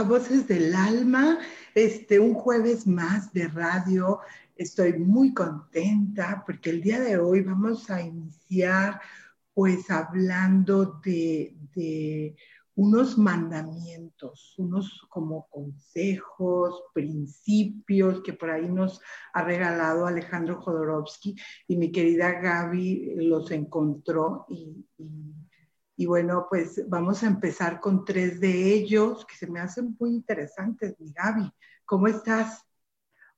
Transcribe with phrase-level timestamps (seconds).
[0.00, 1.38] A Voces del Alma,
[1.74, 4.20] este, un jueves más de radio.
[4.56, 8.98] Estoy muy contenta porque el día de hoy vamos a iniciar
[9.52, 12.34] pues hablando de,
[12.76, 19.02] unos mandamientos, unos como consejos, principios que por ahí nos
[19.34, 21.36] ha regalado Alejandro Jodorowsky
[21.68, 24.82] y mi querida Gaby los encontró y
[26.00, 30.14] y bueno, pues vamos a empezar con tres de ellos que se me hacen muy
[30.14, 30.98] interesantes.
[30.98, 31.52] Mi Gaby,
[31.84, 32.64] ¿cómo estás?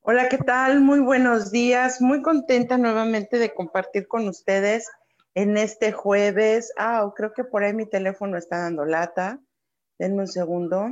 [0.00, 0.80] Hola, ¿qué tal?
[0.80, 2.00] Muy buenos días.
[2.00, 4.88] Muy contenta nuevamente de compartir con ustedes
[5.34, 6.72] en este jueves.
[6.78, 9.40] Ah, creo que por ahí mi teléfono está dando lata.
[9.98, 10.86] Denme un segundo.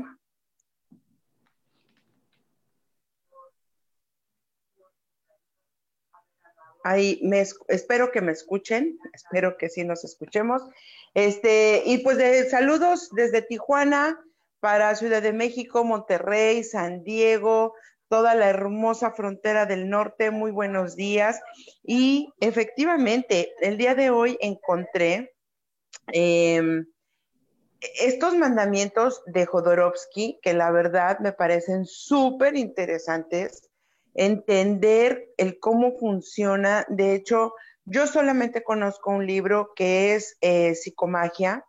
[6.83, 7.21] Ahí
[7.69, 10.63] espero que me escuchen, espero que sí nos escuchemos.
[11.15, 14.19] Este, y pues de saludos desde Tijuana
[14.61, 17.75] para Ciudad de México, Monterrey, San Diego,
[18.09, 20.31] toda la hermosa frontera del norte.
[20.31, 21.41] Muy buenos días.
[21.83, 25.33] Y efectivamente, el día de hoy encontré
[26.13, 26.87] em,
[27.81, 33.70] estos mandamientos de Jodorowsky, que la verdad me parecen súper interesantes,
[34.15, 36.85] entender el cómo funciona.
[36.89, 37.55] De hecho,
[37.85, 41.65] yo solamente conozco un libro que es eh, Psicomagia,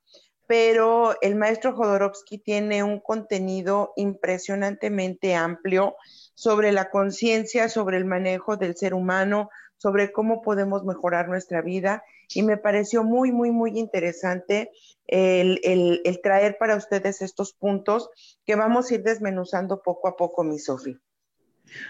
[0.48, 5.96] pero el maestro Jodorowsky tiene un contenido impresionantemente amplio
[6.34, 12.04] sobre la conciencia, sobre el manejo del ser humano, sobre cómo podemos mejorar nuestra vida.
[12.34, 14.72] Y me pareció muy, muy, muy interesante
[15.08, 18.10] el, el traer para ustedes estos puntos
[18.46, 20.98] que vamos a ir desmenuzando poco a poco, mi Sofi.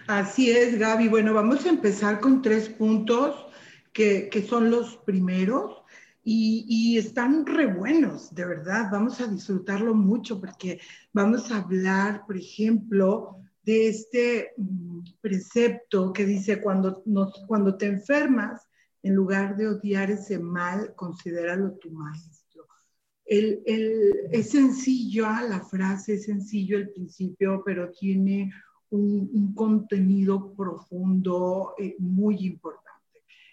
[0.08, 1.08] Así es, Gaby.
[1.08, 3.47] Bueno, vamos a empezar con tres puntos
[3.94, 5.84] que, son los primeros
[6.24, 8.90] y, están re buenos, de verdad.
[8.91, 10.80] Vamos a disfrutarlo mucho porque
[11.14, 17.03] vamos a hablar, por ejemplo, de este mm, precepto que dice, cuando,
[17.47, 18.68] cuando te enfermas,
[19.03, 22.68] en lugar de odiar ese mal, considéralo tu maestro.
[23.25, 23.62] El,
[24.31, 28.52] es sencillo la frase, es sencillo el principio, pero tiene
[28.91, 32.91] un, contenido profundo eh, muy importante.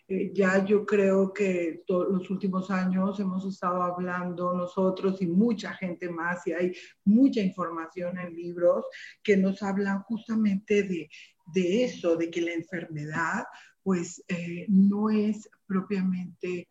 [0.07, 5.75] Eh, ya yo creo que todos los últimos años hemos estado hablando nosotros y mucha
[5.75, 6.73] gente más, y hay
[7.05, 8.87] mucha información en libros
[9.23, 11.11] que nos hablan justamente de,
[11.55, 13.45] de eso, de que la enfermedad
[13.89, 16.69] pues eh, no es propiamente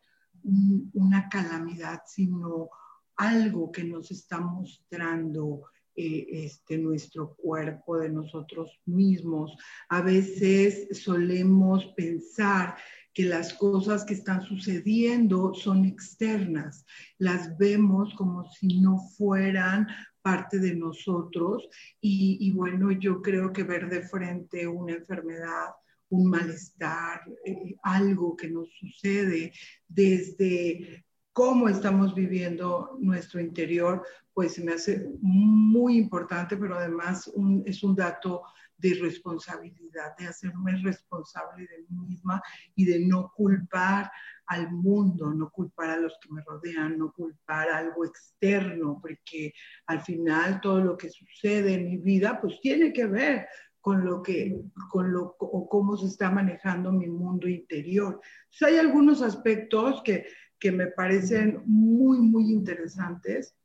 [0.94, 2.70] una calamidad, sino
[3.16, 5.64] algo que nos está mostrando
[6.00, 9.58] eh, este, nuestro cuerpo, de nosotros mismos.
[9.90, 12.76] A veces solemos pensar
[13.16, 16.86] que las cosas que están sucediendo son externas,
[17.18, 19.88] las vemos como si no fueran
[20.22, 21.68] parte de nosotros
[22.00, 25.72] y, bueno, yo creo que ver de frente una enfermedad,
[26.10, 29.52] un malestar, eh, algo que nos sucede
[29.88, 31.07] desde
[31.38, 34.04] cómo estamos viviendo nuestro interior,
[34.34, 37.32] pues me hace muy importante, pero además
[37.64, 38.42] es un dato
[38.76, 42.42] de responsabilidad, de hacerme responsable de mí misma
[42.74, 44.12] y de no culpar
[44.48, 49.54] al mundo, no culpar a los que me rodean, no culpar algo externo, porque
[49.86, 53.48] al final todo lo que sucede en mi vida pues tiene que ver
[53.80, 54.60] con lo que,
[54.90, 58.20] con lo, o cómo se está manejando mi mundo interior.
[58.60, 60.26] hay algunos aspectos que,
[60.60, 63.56] que me parecen muy, muy interesantes,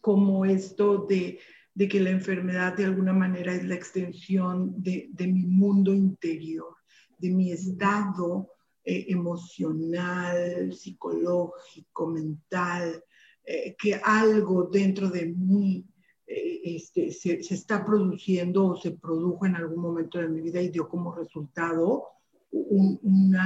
[0.00, 1.38] como esto de
[1.76, 6.74] de que la enfermedad de alguna manera es la extensión de, mi mundo interior,
[7.18, 8.50] de mi estado
[8.82, 13.04] eh, emocional, psicológico, mental,
[13.44, 15.84] eh, que algo dentro de mí
[16.26, 20.70] eh, este, se, está produciendo o se produjo en algún momento de mi vida y
[20.70, 22.06] dio como resultado
[22.56, 23.36] un,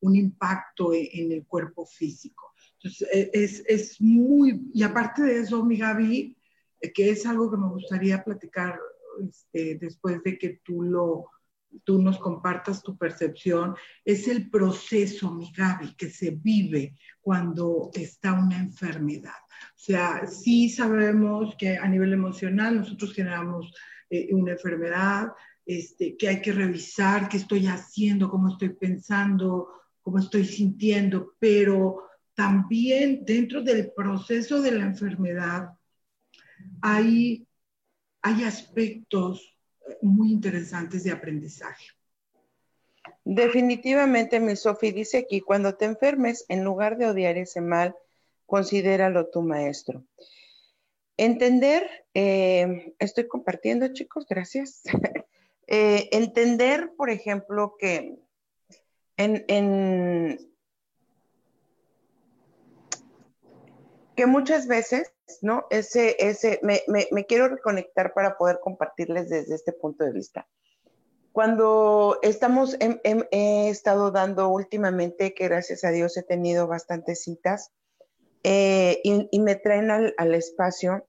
[0.00, 2.52] un impacto e, en, el cuerpo físico.
[2.74, 6.36] Entonces, e, es, es, muy, y aparte de eso, mi Gaby,
[6.94, 8.78] que es algo que me gustaría platicar
[9.26, 11.26] este, después de que tú lo,
[11.84, 13.74] tú nos compartas tu percepción,
[14.04, 19.32] es el proceso, mi Gaby, que se vive cuando está una enfermedad.
[19.74, 23.72] O sea, sí sabemos que a nivel emocional nosotros generamos
[24.10, 25.32] eh, una enfermedad,
[25.68, 29.68] este, que hay que revisar qué estoy haciendo, cómo estoy pensando,
[30.00, 32.04] cómo estoy sintiendo, pero
[32.34, 35.68] también dentro del proceso de la enfermedad
[36.80, 37.46] hay,
[38.22, 39.58] hay aspectos
[40.00, 41.88] muy interesantes de aprendizaje.
[43.26, 47.94] Definitivamente, mi Sofi dice aquí, cuando te enfermes, en lugar de odiar ese mal,
[48.46, 50.02] considéralo tu maestro.
[51.18, 54.80] Entender, eh, estoy compartiendo, chicos, gracias.
[55.70, 58.18] Eh, entender, por ejemplo, que
[59.18, 60.38] en,
[64.16, 65.12] que muchas veces,
[65.42, 65.66] ¿no?
[65.68, 70.48] Ese, ese, me, me, quiero reconectar para poder compartirles desde este punto de vista.
[71.32, 77.72] Cuando estamos, he estado dando últimamente, que gracias a Dios he tenido bastantes citas,
[78.42, 81.06] eh, y, me traen al, al, espacio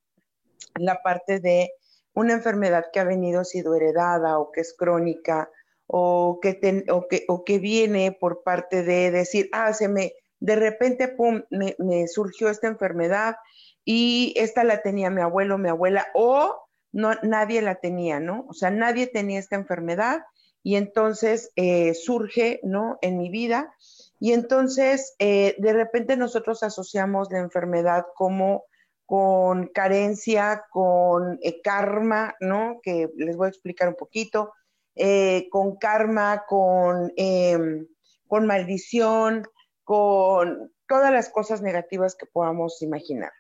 [0.75, 1.71] la parte de
[2.19, 5.49] una enfermedad que ha venido sido heredada o que es crónica
[5.87, 10.55] o que, o que, o que viene por parte de decir, ah, se me, de
[10.55, 13.37] repente, pum, me, surgió esta enfermedad
[13.83, 16.61] y esta la tenía mi abuelo, mi abuela, o
[16.91, 18.45] no, nadie la tenía, ¿no?
[18.49, 20.21] O sea, nadie tenía esta enfermedad
[20.61, 22.99] y entonces eh, surge, ¿no?
[23.01, 23.73] En mi vida
[24.19, 28.65] y entonces, eh, de repente nosotros asociamos la enfermedad como
[29.09, 32.79] con carencia, con eh, karma, ¿no?
[32.83, 34.53] Que les voy a explicar un poquito,
[34.93, 37.87] eh, con karma, con, em,
[38.27, 39.47] con maldición,
[39.83, 43.31] con todas las cosas negativas que podamos imaginar.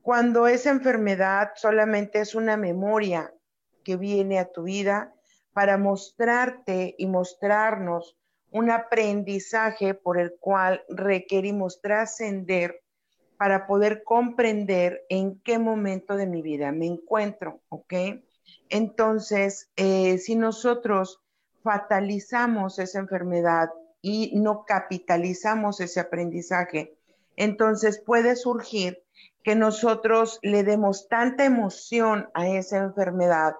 [0.00, 3.30] Cuando esa enfermedad solamente es una memoria
[3.84, 5.12] que viene a tu vida
[5.52, 8.16] para mostrarte y mostrarnos
[8.50, 12.80] un aprendizaje por el cual requerimos trascender
[13.42, 17.92] para poder comprender en qué momento de mi vida me encuentro, ¿ok?
[18.68, 21.20] Entonces, eh, si nosotros
[21.64, 26.96] fatalizamos esa enfermedad y no capitalizamos ese aprendizaje,
[27.34, 29.02] entonces puede surgir
[29.42, 33.56] que nosotros le demos tanta emoción a esa enfermedad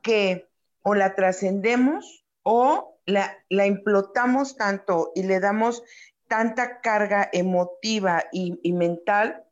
[0.00, 0.48] que
[0.82, 3.36] o la trascendemos o la,
[3.66, 5.82] implotamos tanto y le damos
[6.28, 9.44] tanta carga emotiva y, mental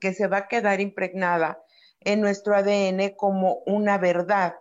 [0.00, 1.62] que se va a quedar impregnada
[2.00, 4.56] en nuestro ADN como una verdad.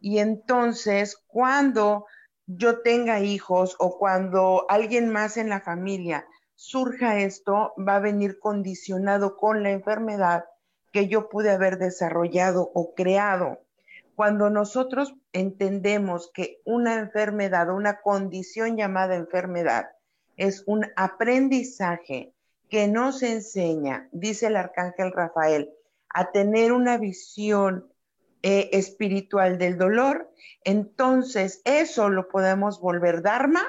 [0.00, 2.06] Y entonces, cuando
[2.46, 8.38] yo tenga hijos o cuando alguien más en la familia surja esto, va a venir
[8.38, 10.44] condicionado con la enfermedad
[10.92, 13.58] que yo pude haber desarrollado o creado.
[14.14, 19.93] Cuando nosotros entendemos que una enfermedad o una condición llamada enfermedad
[20.36, 22.32] es un aprendizaje
[22.68, 25.70] que nos enseña, dice el arcángel Rafael,
[26.08, 27.92] a tener una visión
[28.42, 30.30] eh, espiritual del dolor,
[30.64, 33.64] entonces eso lo podemos volver dharma,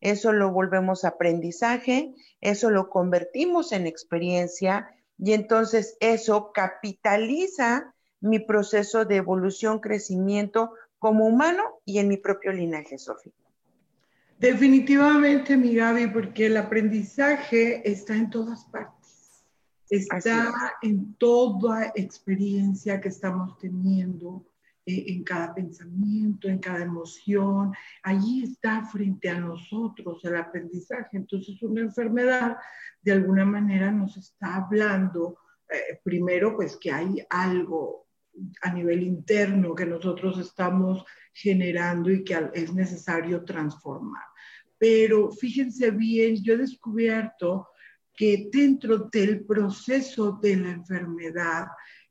[0.00, 9.04] eso lo volvemos aprendizaje, eso lo convertimos en experiencia y entonces eso capitaliza mi proceso
[9.04, 13.32] de evolución, crecimiento como humano y en mi propio linaje, Sofía.
[14.38, 19.44] Definitivamente, mi Gaby, porque el aprendizaje está en todas partes.
[19.90, 20.52] Está
[20.82, 24.46] en toda experiencia que estamos teniendo,
[24.86, 27.72] eh, en cada pensamiento, en cada emoción.
[28.02, 31.16] Allí está frente a nosotros el aprendizaje.
[31.16, 32.58] Entonces, una enfermedad
[33.02, 38.07] de alguna manera nos está hablando, eh, primero, pues que hay algo
[38.62, 44.24] a nivel interno que nosotros estamos generando y que es necesario transformar.
[44.78, 47.68] Pero fíjense bien, yo he descubierto
[48.14, 51.66] que dentro del proceso de la enfermedad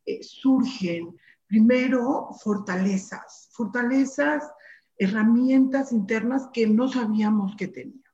[0.05, 1.15] eh, surgen
[1.45, 4.43] primero fortalezas, fortalezas,
[4.97, 8.07] herramientas internas que no sabíamos que teníamos.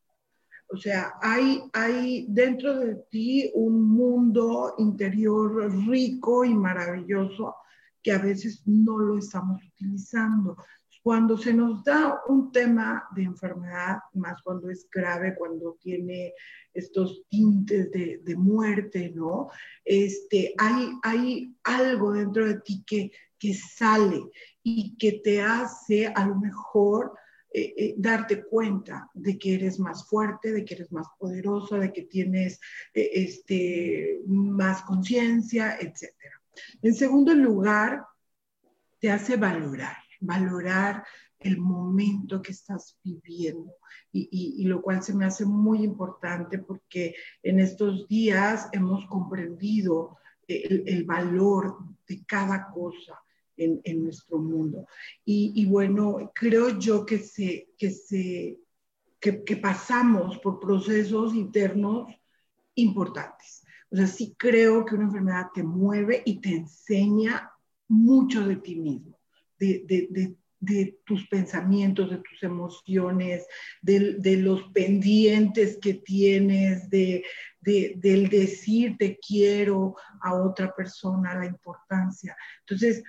[0.73, 7.55] O sea, hay, hay dentro de ti un mundo interior rico y maravilloso
[8.03, 10.57] que a veces no lo estamos utilizando.
[11.01, 16.33] cuando se nos da un tema de enfermedad, más cuando es grave, cuando tiene
[16.73, 19.49] estos tintes de, de muerte, ¿no?
[19.83, 24.31] Este, hay, hay algo dentro de ti que, que sale
[24.63, 27.13] y que te hace a lo mejor
[27.55, 31.93] eh, eh, darte cuenta de que eres más fuerte, de que eres más poderoso, de
[31.93, 32.59] que tienes
[32.95, 36.09] eh, este, más conciencia, etc.
[36.81, 38.05] En segundo lugar,
[38.99, 41.03] te hace valorar, valorar
[41.39, 43.75] el momento que estás viviendo
[44.11, 50.17] y, lo cual se me hace muy importante porque en estos días hemos comprendido
[50.47, 53.21] el, valor de cada cosa
[53.57, 54.87] en, nuestro mundo.
[55.25, 58.59] Y, bueno, creo yo que, se, que, se,
[59.19, 62.07] que pasamos por procesos internos
[62.75, 63.62] importantes.
[63.93, 67.51] O sea, sí creo que una enfermedad te mueve y te enseña
[67.87, 69.19] mucho de ti mismo,
[69.59, 73.45] de, de, de, tus pensamientos, de tus emociones,
[73.83, 77.23] de, los pendientes que tienes, de,
[77.61, 82.35] del decir te quiero a otra persona, la importancia.
[82.61, 83.03] Entonces,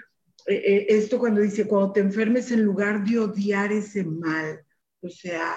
[0.47, 4.62] eh, eh, esto cuando dice, cuando te enfermes en lugar de odiar ese mal,
[5.00, 5.57] o sea,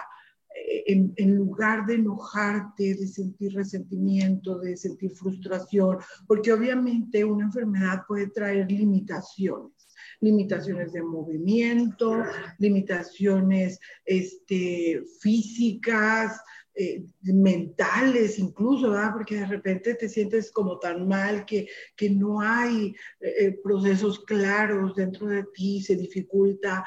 [0.86, 5.98] en, lugar de enojarte, de sentir resentimiento, de sentir frustración,
[6.28, 9.74] porque obviamente una enfermedad puede traer limitaciones
[10.20, 12.24] limitaciones de movimiento,
[12.58, 16.40] limitaciones este, físicas,
[16.80, 19.12] eh, mentales incluso, ¿verdad?
[19.12, 24.24] Porque de repente te sientes como tan mal que, que no hay eh, eh, procesos
[24.26, 26.86] claros dentro de ti, se dificulta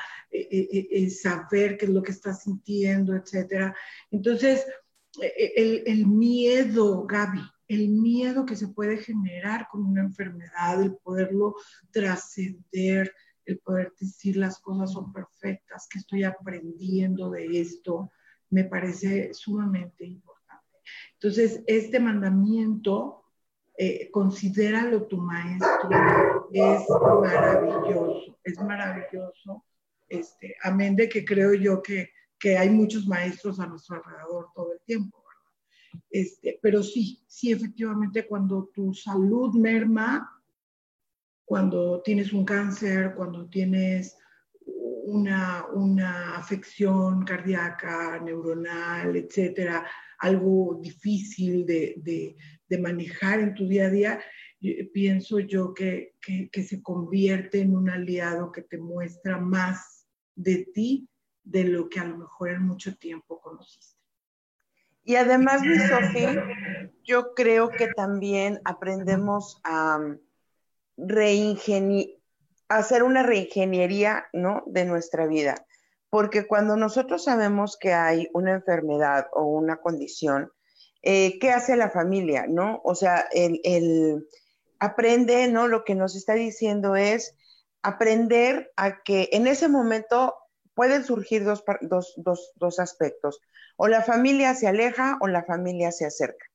[1.11, 3.75] saber qué es lo que estás sintiendo, etc.
[4.13, 4.65] Entonces,
[5.21, 11.57] el, el miedo, Gaby, el miedo que se puede generar con una enfermedad, el poderlo
[11.91, 13.13] trascender,
[13.45, 18.13] el poder decir las cosas son perfectas, que estoy aprendiendo de esto,
[18.51, 20.67] me parece sumamente importante.
[21.15, 23.25] Entonces, este mandamiento,
[23.77, 26.89] eh, considéralo tu maestro, es
[27.21, 29.65] maravilloso, es maravilloso.
[30.09, 34.73] Este, amén de que creo yo que, que hay muchos maestros a nuestro alrededor todo
[34.73, 35.21] el tiempo.
[36.11, 40.43] Este, pero sí, sí, efectivamente, cuando tu salud merma,
[41.45, 44.17] cuando tienes un cáncer, cuando tienes
[45.05, 49.87] una, una afección cardíaca, neuronal, etcétera,
[50.19, 52.37] algo difícil de, de,
[52.69, 54.21] de, manejar en tu día a día,
[54.93, 60.69] pienso yo que, que, que, se convierte en un aliado que te muestra más de
[60.75, 61.09] ti
[61.43, 63.99] de lo que a lo mejor en mucho tiempo conociste.
[65.03, 66.45] Y además, mi Sofía,
[67.03, 69.99] yo creo que también aprendemos a
[70.97, 72.20] reingeniar
[72.71, 74.63] hacer una reingeniería, ¿no?
[74.67, 75.67] De nuestra vida.
[76.09, 80.51] Porque cuando nosotros sabemos que hay una enfermedad o una condición,
[81.03, 82.81] eh, ¿qué hace la familia, no?
[82.85, 84.25] O sea, el,
[84.79, 85.67] aprende, ¿no?
[85.67, 87.37] Lo que nos está diciendo es
[87.83, 90.37] aprender a que en ese momento
[90.75, 91.65] pueden surgir dos,
[92.55, 93.41] dos aspectos.
[93.77, 96.50] O la familia se aleja o la familia se acerca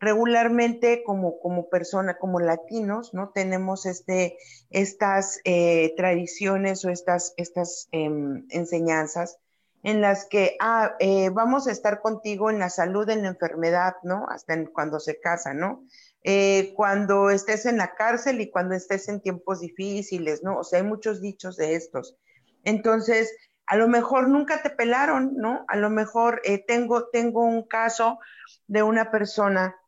[0.00, 3.30] regularmente como, como persona, como latinos, ¿no?
[3.30, 4.38] Tenemos este,
[4.70, 9.38] estas eh, tradiciones o estas, estas em, enseñanzas
[9.82, 13.94] en las que, ah, eh, vamos a estar contigo en la salud, en la enfermedad,
[14.02, 14.26] ¿no?
[14.28, 15.84] Hasta cuando se casa, ¿no?
[16.22, 20.58] Eh, cuando estés en la cárcel y cuando estés en tiempos difíciles, ¿no?
[20.58, 22.16] O sea, hay muchos dichos de estos.
[22.64, 23.34] Entonces,
[23.66, 25.64] a lo mejor nunca te pelaron, ¿no?
[25.68, 28.18] A lo mejor tengo, tengo un caso
[28.66, 29.79] de una persona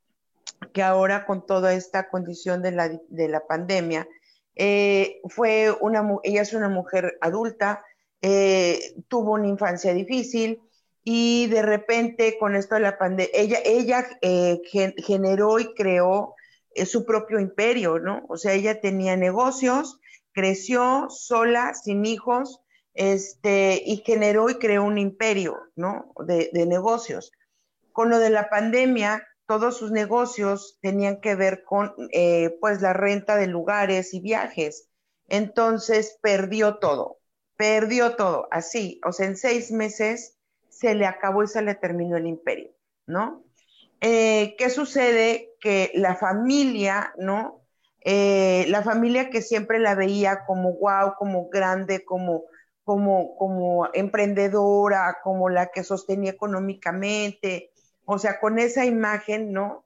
[0.73, 4.09] que ahora con toda esta condición de la, pandemia,
[4.54, 7.85] eh, fue una, ella es una mujer adulta,
[8.21, 10.61] eh, tuvo una infancia difícil
[11.04, 14.61] y de repente con esto de la pandemia, ella, ella eh,
[14.99, 16.35] generó y creó
[16.87, 18.25] su propio imperio, ¿no?
[18.28, 20.00] O sea, ella tenía negocios,
[20.33, 22.61] creció sola, sin hijos,
[22.95, 26.12] este, y generó y creó un imperio, ¿no?
[26.26, 27.33] De, de negocios.
[27.92, 32.92] Con lo de la pandemia, todos sus negocios tenían que ver con eh, pues la
[32.92, 34.88] renta de lugares y viajes.
[35.28, 37.18] Entonces perdió todo,
[37.56, 40.37] perdió todo, así, o sea, en seis meses
[40.68, 42.70] se le acabó y se le terminó el imperio,
[43.06, 43.44] ¿no?
[44.00, 45.54] Eh, ¿Qué sucede?
[45.61, 47.62] Que la familia, ¿no?
[48.04, 52.44] Eh, la familia que siempre la veía como wow, como grande, como,
[52.82, 57.72] como, como emprendedora, como la que sostenía económicamente,
[58.04, 59.85] o sea, con esa imagen, ¿no?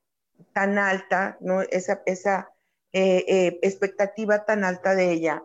[0.53, 1.63] Tan alta, ¿no?
[1.63, 2.51] Esa, esa
[2.93, 5.43] eh, eh, expectativa tan alta de ella.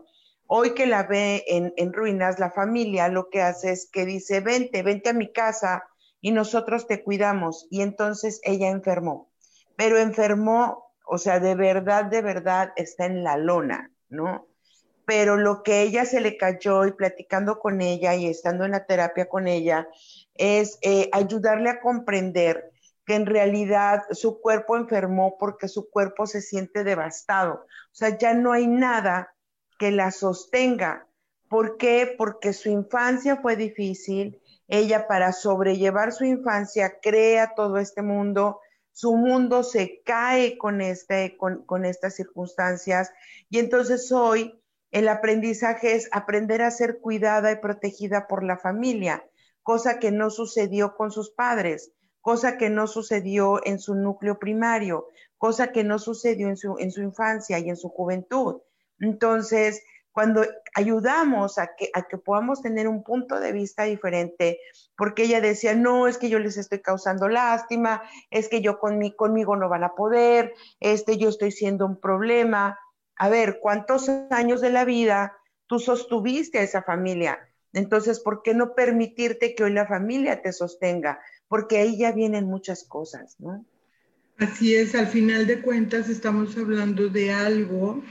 [0.48, 4.42] Hoy que la ve en, en ruinas, la familia lo que hace es que dice,
[4.42, 5.84] vente, vente a mi casa
[6.22, 7.68] y nosotros te cuidamos.
[7.70, 9.32] Y entonces ella enfermó,
[9.76, 14.48] pero enfermó, o sea, de verdad, de verdad está en la lona, ¿no?
[15.06, 18.86] Pero lo que ella se le cayó y platicando con ella y estando en la
[18.86, 19.88] terapia con ella
[20.36, 22.72] es eh, ayudarle a comprender
[23.06, 27.66] que en realidad su cuerpo enfermó porque su cuerpo se siente devastado.
[27.66, 29.34] O sea, ya no hay nada
[29.80, 31.08] que la sostenga.
[31.50, 32.14] ¿Por qué?
[32.18, 34.40] Porque su infancia fue difícil.
[34.68, 38.60] Ella para sobrellevar su infancia crea todo este mundo.
[38.94, 43.12] Su mundo se cae con, este, con, con estas circunstancias.
[43.50, 44.62] Y entonces hoy
[44.92, 49.26] el aprendizaje es aprender a ser cuidada y protegida por la familia,
[49.64, 55.08] cosa que no sucedió con sus padres cosa que no sucedió en su núcleo primario,
[55.38, 58.62] cosa que no sucedió en su, en su infancia y en su juventud.
[59.00, 64.60] Entonces, cuando ayudamos a que, a que podamos tener un punto de vista diferente,
[64.96, 69.56] porque ella decía, no, es que yo les estoy causando lástima, es que yo conmigo
[69.56, 72.78] no van a poder, este, yo estoy siendo un problema.
[73.16, 77.51] A ver, ¿cuántos años de la vida tú sostuviste a esa familia?
[77.74, 81.20] Entonces, ¿por qué no permitirte que hoy la familia te sostenga?
[81.52, 83.66] porque ahí ya vienen muchas cosas, ¿no?
[84.38, 88.02] Así es, al final de cuentas estamos hablando de algo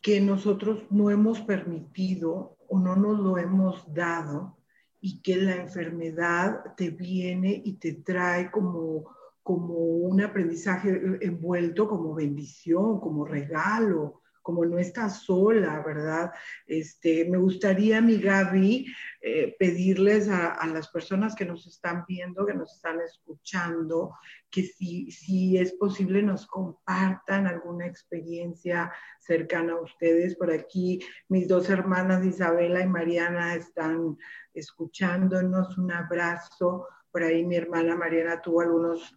[0.00, 4.56] que nosotros no hemos permitido o no nos lo hemos dado
[5.00, 9.10] y que la enfermedad te viene y te trae como,
[9.42, 16.30] como un aprendizaje envuelto, como bendición, como regalo, como no estás sola, ¿verdad?
[16.68, 18.86] Este, me gustaría, mi Gaby,
[19.20, 24.14] eh, pedirles a, las personas que nos están viendo, que nos están escuchando,
[24.48, 30.36] que si, si es posible nos compartan alguna experiencia cercana a ustedes.
[30.36, 34.16] Por aquí mis dos hermanas, Isabela y Mariana, están
[34.54, 35.76] escuchándonos.
[35.76, 36.86] Un abrazo.
[37.10, 39.12] Por ahí mi hermana Mariana tuvo algunos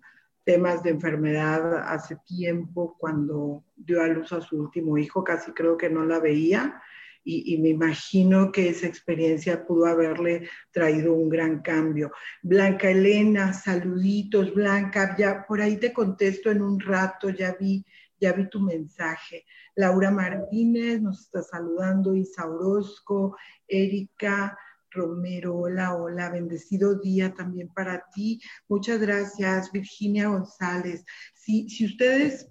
[0.49, 5.77] temas de enfermedad hace tiempo cuando dio a luz a su último hijo, casi creo
[5.77, 6.81] que no la veía
[7.23, 12.11] y, me imagino que esa experiencia pudo haberle traído un gran cambio.
[12.41, 17.85] Blanca Elena, saluditos, Blanca, ya por ahí te contesto en un rato, ya vi,
[18.19, 19.45] ya vi tu mensaje.
[19.75, 24.57] Laura Martínez nos está saludando, Isa Orozco, Erika,
[24.91, 28.41] Romero, hola, hola, bendecido día también para ti.
[28.67, 31.05] Muchas gracias, Virginia González.
[31.33, 32.49] Si, si ustedes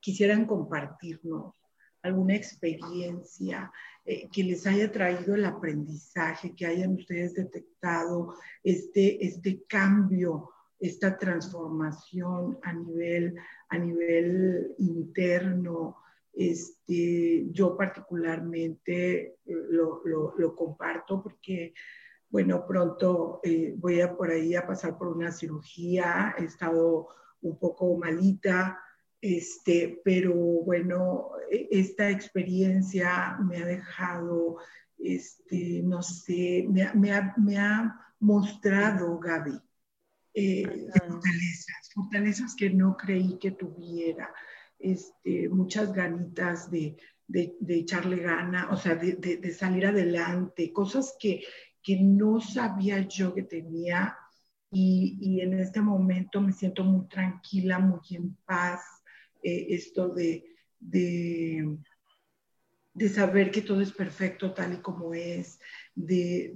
[0.00, 1.54] quisieran compartirnos
[2.02, 3.70] alguna experiencia
[4.04, 10.50] eh, que les haya traído el aprendizaje, que hayan ustedes detectado este, este cambio,
[10.80, 13.34] esta transformación a nivel,
[13.68, 15.96] a nivel interno,
[16.38, 21.74] este, yo particularmente eh, lo, lo, comparto porque,
[22.30, 27.08] bueno, pronto eh, voy a por ahí a pasar por una cirugía, he estado
[27.40, 28.78] un poco malita,
[29.20, 34.58] este, pero bueno, e, esta experiencia me ha dejado,
[34.96, 39.60] este, no sé, me, me, ha, me ha, mostrado, Gaby,
[40.34, 44.32] eh, fortalezas, fortalezas que no creí que tuviera
[44.78, 46.96] este, muchas ganitas de,
[47.68, 51.42] echarle gana, o sea, de, salir adelante, cosas que,
[52.00, 54.16] no sabía yo que tenía.
[54.70, 58.82] Y, en este momento me siento muy tranquila, muy en paz,
[59.42, 60.44] eh, esto de,
[60.78, 61.78] de,
[63.08, 65.58] saber que todo es perfecto tal y como es,
[65.94, 66.54] de,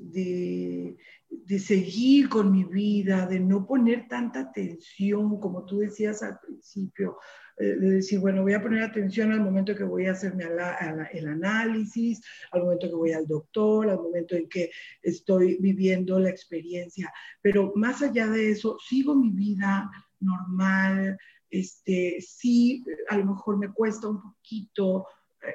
[1.31, 7.19] de, seguir con mi vida, de no poner tanta atención, como tú decías al principio,
[7.63, 10.45] de decir, bueno, voy a poner atención al momento que voy a hacerme
[11.13, 12.21] el análisis,
[12.51, 14.71] al momento que voy al doctor, al momento en que
[15.03, 17.13] estoy viviendo la experiencia.
[17.41, 21.19] Pero más allá de eso, sigo mi vida normal,
[21.51, 25.07] este, sí, a lo mejor me cuesta un poquito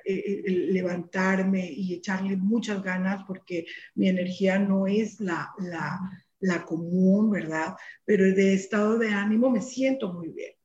[0.05, 3.65] eh, eh, levantarme y echarle muchas ganas porque
[3.95, 5.99] mi energía no es la, la,
[6.39, 7.75] la común, ¿verdad?
[8.05, 10.56] Pero de estado de ánimo me siento muy bien.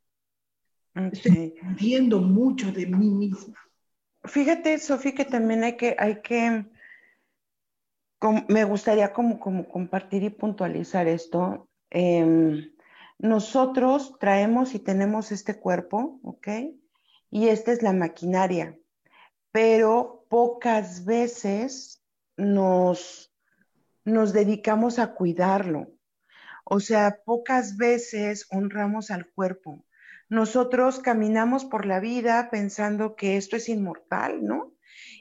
[0.95, 3.55] Estoy viendo mucho de mí misma.
[4.25, 6.67] Fíjate, Sofía, que también hay que, hay que,
[8.49, 11.69] me gustaría como, como compartir y puntualizar esto.
[11.91, 12.73] Em,
[13.19, 16.49] nosotros traemos y tenemos este cuerpo, ¿ok?
[17.31, 18.79] Y esta es la maquinaria,
[19.51, 22.05] pero pocas veces
[22.37, 23.33] nos,
[24.05, 25.89] nos dedicamos a cuidarlo.
[26.65, 29.85] O sea, pocas veces honramos al cuerpo
[30.33, 34.73] nosotros caminamos por la vida pensando que esto es inmortal, ¿no?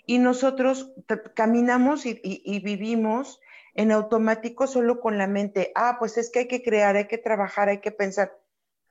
[0.06, 0.91] y nosotros
[1.36, 3.39] caminamos y, vivimos
[3.74, 5.71] en automático solo con la mente.
[5.76, 8.38] Ah, pues es que hay que crear, hay que trabajar, hay que pensar,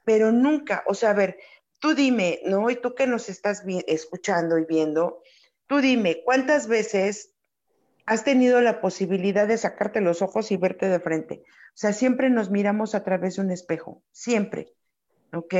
[0.04, 1.38] pero nunca, o sea, a ver,
[1.78, 2.70] tú dime, ¿no?
[2.70, 5.22] Y tú que nos estás escuchando y viendo,
[5.66, 7.34] tú dime, ¿cuántas veces
[8.06, 11.42] has tenido la posibilidad de sacarte los ojos y verte de frente?
[11.44, 14.72] O sea, siempre nos miramos a través de un espejo, siempre.
[15.32, 15.54] ¿Ok?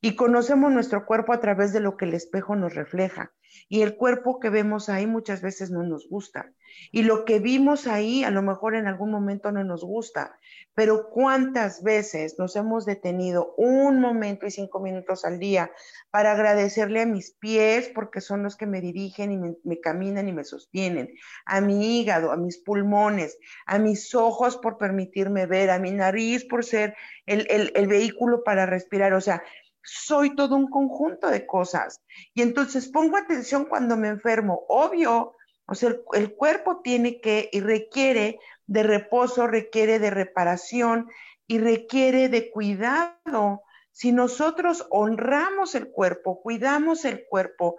[0.00, 3.35] Y conocemos nuestro cuerpo a través de lo que el espejo nos refleja.
[3.68, 6.52] Y el cuerpo que vemos ahí muchas veces no nos gusta.
[6.92, 10.38] Y lo que vimos ahí a lo mejor en algún momento no nos gusta.
[10.74, 15.70] Pero ¿cuántas veces nos hemos detenido un momento y cinco minutos al día
[16.10, 20.32] para agradecerle a mis pies porque son los que me dirigen y me, caminan y
[20.32, 21.14] me sostienen?
[21.44, 26.44] A mi hígado, a mis pulmones, a mis ojos por permitirme ver, a mi nariz
[26.44, 29.14] por ser el, el vehículo para respirar.
[29.14, 29.42] O sea,
[29.86, 32.02] soy todo un conjunto de cosas.
[32.34, 34.64] Y entonces pongo atención cuando me enfermo.
[34.68, 35.34] Obvio,
[35.66, 41.08] o sea, el, cuerpo tiene que y requiere de reposo, requiere de reparación
[41.46, 43.62] y requiere de cuidado.
[43.92, 47.76] Si nosotros honramos el cuerpo, cuidamos el cuerpo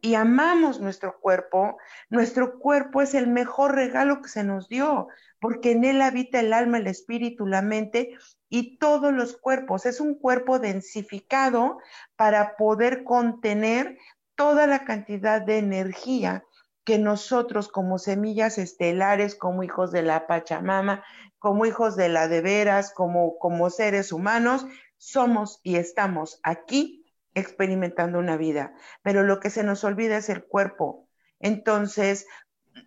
[0.00, 1.76] y amamos nuestro cuerpo,
[2.08, 5.08] nuestro cuerpo es el mejor regalo que se nos dio,
[5.40, 8.16] porque en él habita el alma, el espíritu, la mente
[8.48, 9.86] y todos los cuerpos.
[9.86, 11.78] Es un cuerpo densificado
[12.16, 13.98] para poder contener
[14.34, 16.44] toda la cantidad de energía
[16.84, 21.04] que nosotros como semillas estelares, como hijos de la Pachamama,
[21.38, 28.18] como hijos de la de veras, como, como seres humanos, somos y estamos aquí experimentando
[28.18, 28.74] una vida.
[29.02, 31.08] Pero lo que se nos olvida es el cuerpo.
[31.38, 32.26] Entonces,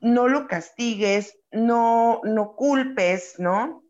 [0.01, 3.83] no lo castigues, no, no culpes, ¿no?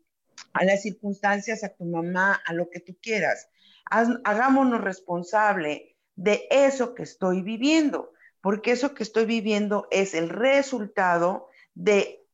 [0.54, 3.48] a las circunstancias, a tu mamá, a lo que tú quieras.
[3.90, 11.48] hagámonos responsable de eso que estoy viviendo, porque eso que estoy viviendo es el resultado
[11.74, 12.24] de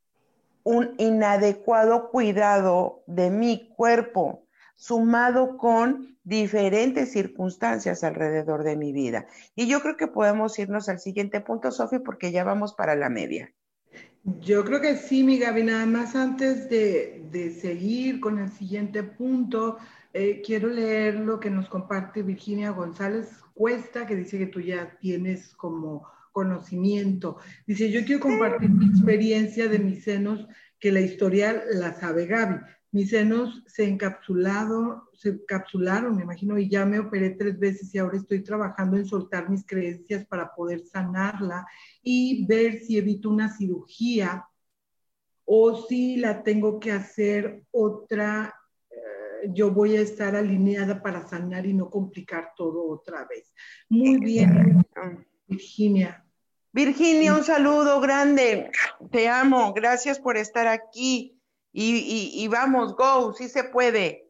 [0.62, 4.46] un inadecuado cuidado de mi cuerpo,
[4.80, 9.26] sumado con diferentes circunstancias alrededor de mi vida.
[9.54, 13.10] Y yo creo que podemos irnos al siguiente punto, Sofi, porque ya vamos para la
[13.10, 13.52] media.
[14.40, 15.64] Yo creo que sí, mi Gaby.
[15.64, 19.76] Nada más antes de, seguir con el siguiente punto,
[20.14, 24.96] eh, quiero leer lo que nos comparte Virginia González Cuesta, que dice que tú ya
[24.98, 27.36] tienes como conocimiento.
[27.66, 32.60] Dice, yo quiero compartir mi experiencia de mis senos, que la historia la sabe Gaby.
[32.92, 37.98] Mis senos se encapsulado, se encapsularon, me imagino, y ya me operé tres veces y
[37.98, 41.66] ahora estoy trabajando en soltar mis creencias para poder sanarla
[42.02, 44.44] y ver si evito una cirugía
[45.44, 48.54] o si la tengo que hacer otra,
[48.90, 53.52] eh, yo voy a estar alineada para sanar y no complicar todo otra vez.
[53.88, 54.84] Muy bien,
[55.48, 56.24] Virginia.
[56.72, 58.70] Virginia, un saludo grande.
[59.10, 59.72] Te amo.
[59.72, 61.39] Gracias por estar aquí.
[61.72, 64.26] Y, vamos, go, sí se puede.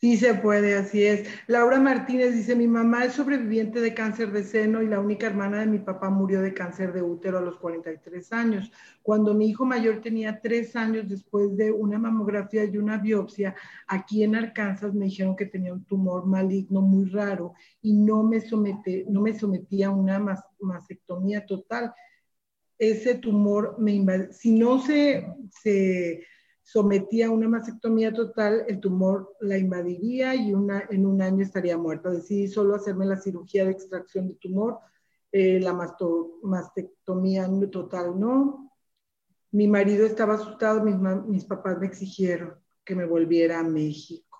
[0.00, 1.28] Sí se puede, así es.
[1.46, 5.60] Laura Martínez dice, mi mamá es sobreviviente de cáncer de seno y la única hermana
[5.60, 8.72] de mi papá murió de cáncer de útero a los 43 años.
[9.02, 13.54] Cuando mi hijo mayor tenía tres años después de una mamografía y una biopsia,
[13.86, 18.40] aquí en Arkansas me dijeron que tenía un tumor maligno muy raro y no me,
[18.40, 20.18] somete, no me sometía a una
[20.60, 21.92] mastectomía total.
[22.78, 24.32] Ese tumor me invadió.
[24.32, 26.24] Si no se, se
[26.72, 32.10] sometía a una mastectomía total, el tumor la invadiría y en un año estaría muerta.
[32.10, 34.78] Decidí solo hacerme la cirugía de extracción de tumor,
[35.32, 38.72] eh, la mastectomía total no.
[39.50, 40.94] Mi marido estaba asustado, mis,
[41.26, 42.54] mis papás me exigieron
[42.84, 44.38] que me volviera a México.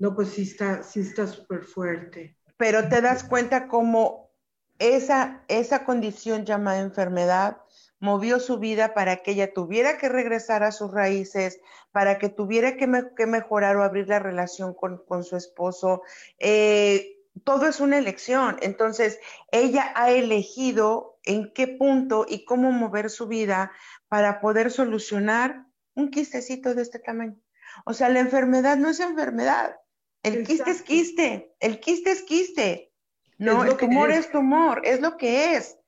[0.00, 2.36] No, pues sí está sí está súper fuerte.
[2.56, 4.32] Pero te das cuenta cómo
[4.80, 7.58] esa, esa condición llamada enfermedad
[8.02, 11.60] movió su vida para que ella tuviera que regresar a sus raíces,
[11.92, 12.88] para que tuviera que,
[13.28, 16.02] mejorar o abrir la relación con, su esposo.
[16.40, 18.56] Eh, todo es una elección.
[18.60, 19.20] Entonces,
[19.52, 23.70] ella ha elegido en qué punto y cómo mover su vida
[24.08, 27.40] para poder solucionar un quistecito de este tamaño.
[27.86, 29.76] O sea, la enfermedad no es enfermedad.
[30.24, 31.54] El quiste es quiste.
[31.60, 32.92] El quiste es quiste.
[33.38, 34.80] No, el tumor es tumor.
[34.84, 35.78] Es lo que es.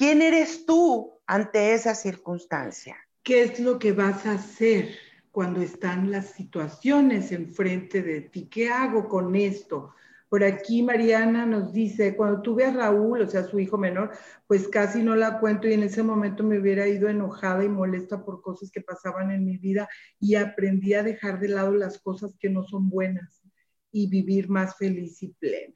[0.00, 2.96] ¿Quién eres tú ante esa circunstancia?
[3.22, 4.94] ¿Qué es lo que vas a hacer
[5.30, 8.48] cuando están las situaciones enfrente de ti?
[8.48, 9.94] ¿Qué hago con esto?
[10.30, 14.12] Por aquí Mariana nos dice, cuando tuve a Raúl, o sea, su hijo menor,
[14.46, 18.24] pues casi no la cuento y en ese momento me hubiera ido enojada y molesta
[18.24, 19.86] por cosas que pasaban en mi vida
[20.18, 23.42] y aprendí a dejar de lado las cosas que no son buenas
[23.92, 25.74] y vivir más feliz y plena.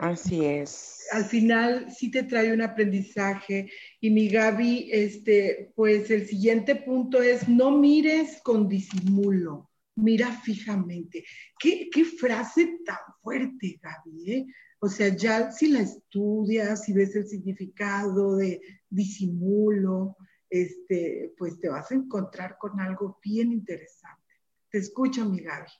[0.00, 1.06] Así es.
[1.12, 3.70] Al final sí te trae un aprendizaje.
[4.00, 11.22] Y mi Gaby, este, pues el siguiente punto es no mires con disimulo, mira fijamente.
[11.58, 14.32] ¿Qué, qué frase tan fuerte, Gaby?
[14.32, 14.46] ¿eh?
[14.78, 20.16] O sea, ya si la estudias, si ves el significado de disimulo,
[20.48, 24.32] este, pues te vas a encontrar con algo bien interesante.
[24.70, 25.70] Te escucho, mi Gaby.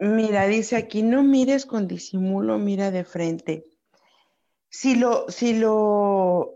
[0.00, 3.69] Mira, dice aquí, no mires con disimulo, mira de frente.
[4.70, 6.54] Si lo, si lo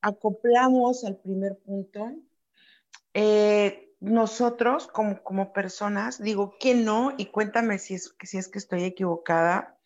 [0.00, 2.10] acoplamos al primer punto,
[3.14, 8.58] eh, nosotros como, como, personas, digo que no, y cuéntame si es, si es que
[8.58, 9.78] estoy equivocada,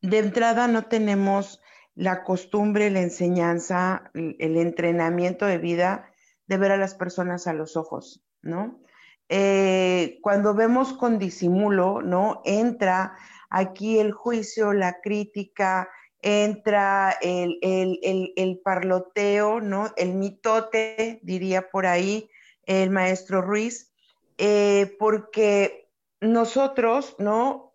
[0.00, 1.60] de entrada no tenemos
[1.94, 6.10] la costumbre, la enseñanza, el entrenamiento de vida
[6.46, 8.80] de ver a las personas a los ojos, ¿no?
[9.28, 12.42] Eh, cuando vemos con disimulo, ¿no?
[12.44, 13.16] Entra
[13.48, 15.88] aquí el juicio, la crítica,
[16.22, 19.92] entra el, el, parloteo, ¿no?
[19.96, 22.30] El mitote, diría por ahí
[22.64, 23.92] el maestro Ruiz,
[24.38, 25.88] eh, porque
[26.20, 27.74] nosotros, ¿no?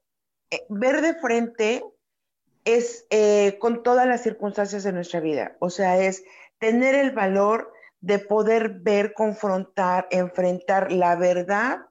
[0.52, 1.84] Eh, ver de frente
[2.66, 6.24] es eh, con todas las circunstancias de nuestra vida, o sea, es
[6.60, 11.88] tener el valor de poder ver, confrontar, enfrentar la verdad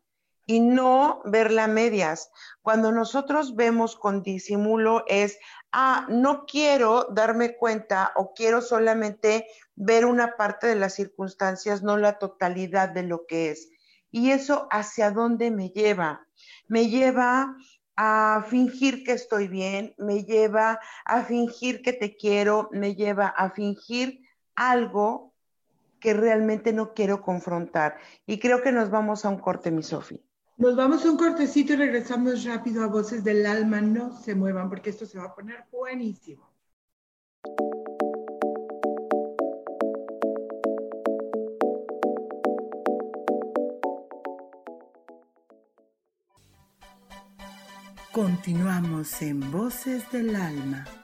[0.46, 2.30] y no verla a medias.
[2.62, 5.38] Cuando nosotros vemos con disimulo es,
[5.72, 11.96] ah, no quiero darme cuenta o quiero solamente ver una parte de las circunstancias, no
[11.96, 13.70] la totalidad de lo que es.
[14.10, 16.26] Y eso hacia dónde me lleva?
[16.68, 17.56] Me lleva
[17.96, 23.50] a fingir que estoy bien, me lleva a fingir que te quiero, me lleva a
[23.50, 24.20] fingir
[24.56, 25.34] algo
[26.00, 27.96] que realmente no quiero confrontar.
[28.26, 30.22] Y creo que nos vamos a un corte, mi Sofi.
[30.56, 33.80] Nos vamos a un cortecito y regresamos rápido a Voces del Alma.
[33.80, 36.48] No se muevan porque esto se va a poner buenísimo.
[48.12, 51.03] Continuamos en Voces del Alma.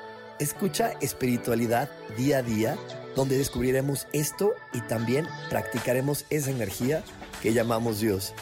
[0.41, 2.75] Escucha espiritualidad día a día,
[3.15, 7.03] donde descubriremos esto y también practicaremos esa energía
[7.43, 8.33] que llamamos Dios.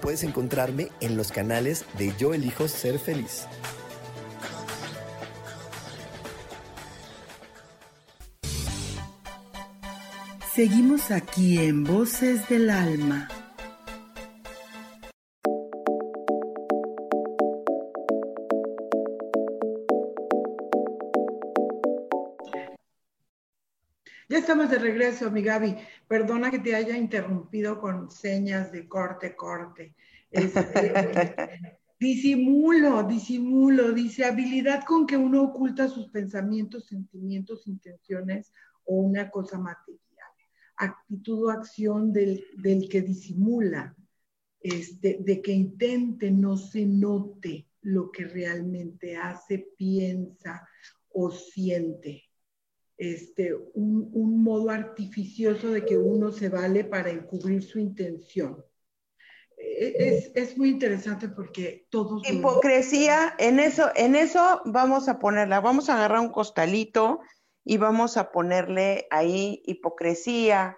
[0.00, 3.48] Puedes encontrarme en los canales de Yo elijo ser feliz.
[10.54, 13.39] Seguimos aquí en Voces del Alma.
[24.50, 25.76] Estamos de regreso, mi Gaby.
[26.08, 29.94] Perdona que te haya interrumpido con señas de corte, corte.
[30.28, 30.92] Este,
[32.00, 38.52] disimulo, disimulo, dice habilidad con que uno oculta sus pensamientos, sentimientos, intenciones
[38.86, 40.00] o una cosa material.
[40.78, 43.94] Actitud o acción del, del que disimula,
[44.60, 50.68] este, de que intente no se note lo que realmente hace, piensa
[51.12, 52.29] o siente
[53.00, 58.62] este, un, modo artificioso de que uno se vale para encubrir su intención.
[59.56, 62.28] es, es, muy interesante porque todos...
[62.28, 67.20] Hipocresía, en eso, en eso vamos a ponerla, vamos a agarrar un costalito
[67.64, 70.76] y vamos a ponerle ahí hipocresía,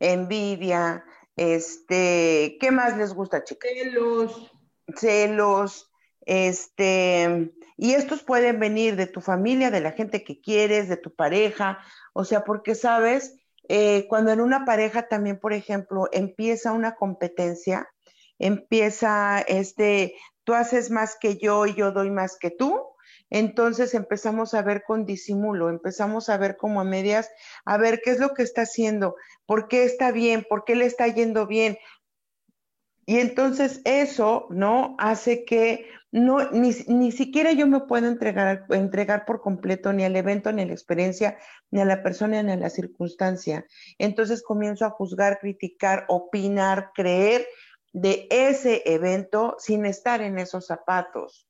[0.00, 1.04] envidia,
[1.36, 3.70] este, ¿qué más les gusta, chicas?
[3.70, 4.52] Celos.
[4.96, 5.87] Celos,
[6.28, 11.14] este, y estos pueden venir de tu familia, de la gente que quieres, de tu
[11.14, 11.78] pareja,
[12.12, 13.34] o sea, porque sabes,
[13.66, 17.88] eh, cuando en una pareja también, por ejemplo, empieza una competencia,
[18.38, 22.84] empieza este, tú haces más que yo y yo doy más que tú,
[23.30, 27.30] entonces empezamos a ver con disimulo, empezamos a ver como a medias,
[27.64, 30.84] a ver qué es lo que está haciendo, por qué está bien, por qué le
[30.84, 31.78] está yendo bien.
[33.06, 34.94] Y entonces eso, ¿no?
[34.98, 40.16] Hace que no, ni, ni siquiera yo me puedo entregar, entregar por completo ni al
[40.16, 41.38] evento, ni a la experiencia,
[41.70, 43.66] ni a la persona, ni a la circunstancia.
[43.98, 47.46] Entonces comienzo a juzgar, criticar, opinar, creer
[47.92, 51.46] de ese evento sin estar en esos zapatos.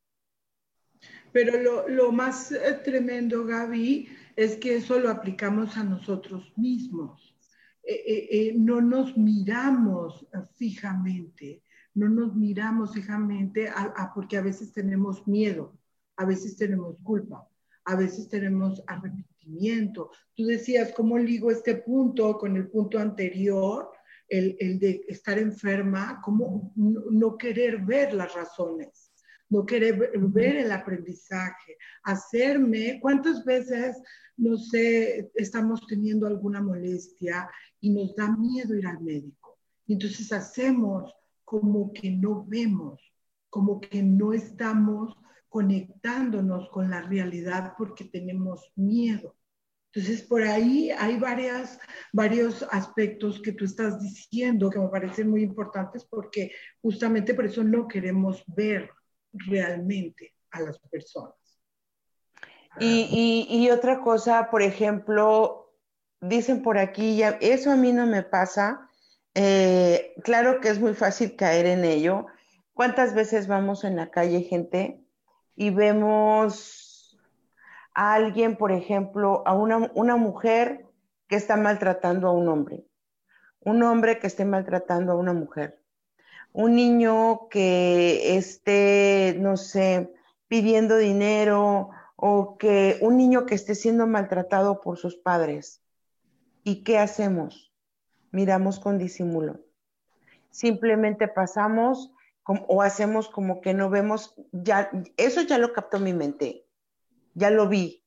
[1.33, 7.37] Pero lo, lo más eh, tremendo, Gaby, es que eso lo aplicamos a nosotros mismos.
[7.83, 11.63] Eh, eh, no nos miramos fijamente,
[11.99, 13.71] no nos miramos fijamente
[14.15, 15.77] porque a veces tenemos miedo,
[16.17, 17.49] a veces tenemos culpa,
[17.85, 20.11] a veces tenemos arrepentimiento.
[20.37, 23.91] Tú decías, ¿cómo ligo este punto con el punto anterior?
[24.29, 29.05] El, el de estar enferma, ¿cómo no querer ver las razones?
[29.51, 33.97] no querer ver el aprendizaje, hacerme, ¿cuántas veces,
[34.37, 37.49] no sé, estamos teniendo alguna molestia
[37.81, 39.49] y nos da miedo ir al médico?
[39.87, 41.15] entonces hacemos
[41.49, 43.01] como que no vemos,
[43.49, 45.17] como que no estamos
[45.49, 49.35] conectándonos con la realidad porque tenemos miedo.
[49.91, 51.81] Entonces, por ahí hay varias,
[52.13, 56.51] varios aspectos que tú estás diciendo que me parecen muy importantes porque
[56.83, 58.91] justamente por eso no queremos ver
[59.33, 61.35] realmente a las personas.
[62.79, 65.73] Y, otra cosa, por ejemplo,
[66.21, 68.88] dicen por aquí, ya, eso a mí no me pasa.
[69.41, 72.27] Eh, claro que es muy fácil caer en ello.
[72.75, 75.01] ¿Cuántas veces vamos en la calle, gente,
[75.55, 77.17] y vemos
[77.95, 80.87] a alguien, por ejemplo, a una, una mujer
[81.29, 82.85] que está maltratando a un hombre?
[83.61, 85.79] Un hombre que esté maltratando a una mujer
[86.53, 90.13] un niño que esté, no sé,
[90.49, 95.83] pidiendo dinero o que un niño que esté siendo maltratado por sus padres.
[96.65, 97.68] ¿Y qué hacemos?
[98.31, 99.61] Miramos con disimulo.
[100.51, 102.13] Simplemente pasamos
[102.45, 106.67] o hacemos como que no vemos, ya, eso ya lo captó mi mente,
[107.35, 108.05] ya lo vi,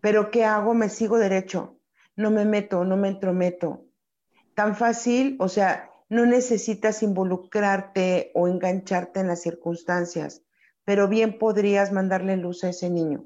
[0.00, 0.74] pero ¿qué hago?
[0.74, 1.78] Me sigo derecho,
[2.16, 3.84] no me meto, no me entrometo.
[4.54, 10.42] Tan fácil, o sea, no necesitas involucrarte o engancharte en las circunstancias,
[10.84, 13.24] pero bien podrías mandarle luz a ese niño.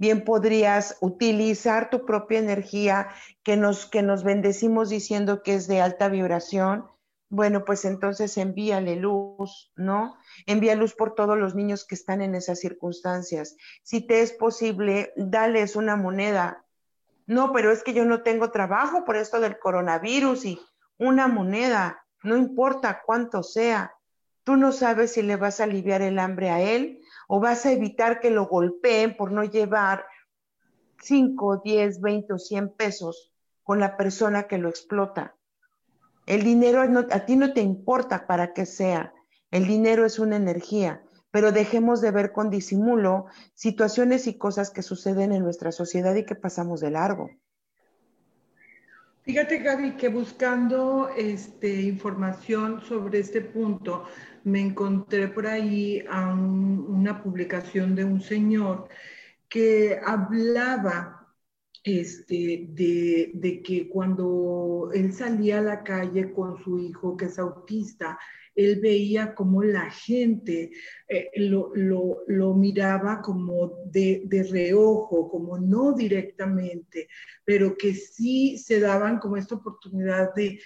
[0.00, 3.10] Bien podrías utilizar tu propia energía
[3.42, 6.86] que nos, que nos bendecimos diciendo que es de alta vibración.
[7.28, 10.16] Bueno, pues entonces envíale luz, ¿no?
[10.46, 13.58] Envía luz por todos los niños que están en esas circunstancias.
[13.82, 16.64] Si te es posible, dales una moneda.
[17.26, 20.60] No, pero es que yo no tengo trabajo por esto del coronavirus y
[20.96, 23.94] una moneda no importa cuánto sea,
[24.44, 27.70] tú no sabes si le vas a aliviar el hambre a él o vas a
[27.70, 30.04] evitar que lo golpeen por no llevar
[31.00, 35.36] 5, 10, 20 o 100 pesos con la persona que lo explota.
[36.26, 39.14] El dinero a ti no te importa para qué sea,
[39.52, 44.82] el dinero es una energía, pero dejemos de ver con disimulo situaciones y cosas que
[44.82, 47.30] suceden en nuestra sociedad y que pasamos de largo.
[49.22, 54.04] Fíjate, Gaby, que buscando este, información sobre este punto,
[54.44, 58.88] me encontré por ahí a una publicación de un señor
[59.48, 61.34] que hablaba
[61.84, 67.38] este, de, de, que cuando él salía a la calle con su hijo, que es
[67.38, 68.18] autista,
[68.54, 70.70] él veía como la gente
[71.08, 77.08] eh, lo, miraba como de, reojo, como no directamente,
[77.44, 80.60] pero que sí se daban como esta oportunidad de,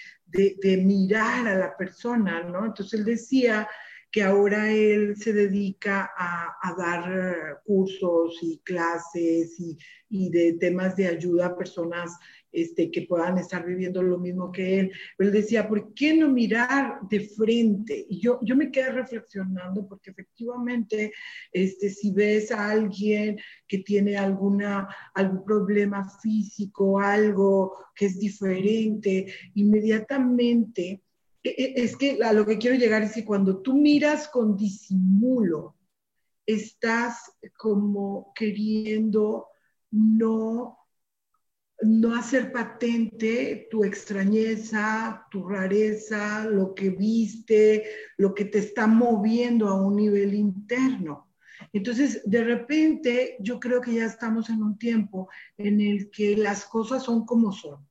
[0.83, 2.65] mirar a la persona, ¿no?
[2.65, 3.67] Entonces él decía
[4.11, 9.77] que ahora él se dedica a, dar cursos y clases y,
[10.09, 12.17] y, de temas de ayuda a personas
[12.55, 14.91] este, que puedan estar viviendo lo mismo que él.
[15.17, 18.05] Él decía, ¿por qué no mirar de frente?
[18.09, 21.11] Y yo, yo me quedé reflexionando porque efectivamente,
[21.51, 23.37] este, si ves a alguien
[23.67, 31.01] que tiene alguna, algún problema físico, algo que es diferente, inmediatamente
[31.43, 34.57] e, e, es que a lo que quiero llegar es que cuando tú miras con
[34.57, 35.75] disimulo,
[36.45, 39.47] estás como queriendo
[39.91, 40.77] no,
[41.85, 47.83] no hacer patente tu extrañeza, tu rareza, lo que viste,
[48.17, 51.29] lo que te está moviendo a un nivel interno.
[51.71, 56.65] Entonces, de repente, yo creo que ya estamos en un tiempo en el que las
[56.65, 57.87] cosas son como son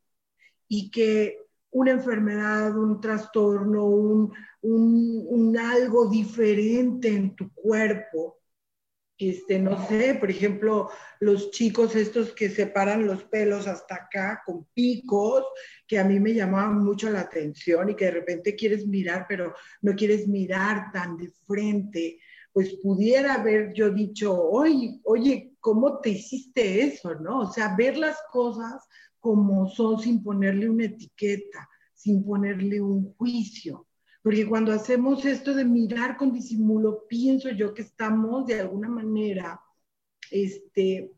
[0.69, 1.39] y que
[1.71, 8.39] una enfermedad, un trastorno, un, algo diferente en tu cuerpo,
[9.19, 10.91] este, no sé, por ejemplo,
[11.21, 15.45] los chicos estos que separan los pelos hasta acá con picos,
[15.87, 19.55] que a mí me llamaban mucho la atención y que de repente quieres mirar, pero
[19.83, 22.19] no quieres mirar tan de frente
[22.55, 27.17] pues pudiera haber yo dicho, oye, oye, ¿cómo te hiciste eso?
[27.17, 27.41] ¿No?
[27.41, 28.87] O sea, ver las cosas
[29.19, 33.89] como son sin ponerle una etiqueta, sin ponerle un juicio.
[34.25, 39.61] Porque cuando hacemos esto de mirar con disimulo, pienso yo que estamos de alguna manera,
[40.31, 41.12] este,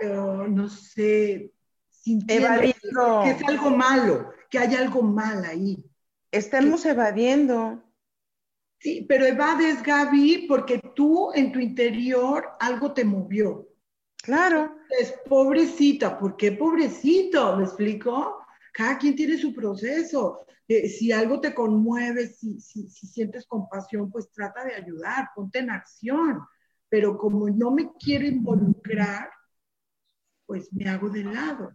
[0.00, 1.52] eh, no sé,
[1.88, 2.48] sintiendo
[3.22, 5.88] que es algo malo, que hay algo mal ahí.
[6.32, 7.80] Estamos evadiendo.
[8.80, 13.68] Sí, pero evades, Gaby, porque tú en tu interior algo te movió.
[14.16, 14.76] Claro.
[14.98, 17.56] Es pobrecita, ¿por qué pobrecito?
[17.56, 18.44] ¿Me explico?
[18.76, 20.44] Cada quien tiene su proceso.
[20.68, 25.60] Eh, si algo te conmueve, si, si, si sientes compasión, pues trata de ayudar, ponte
[25.60, 26.42] en acción.
[26.90, 29.30] Pero como no me quiero involucrar,
[30.44, 31.72] pues me hago de lado.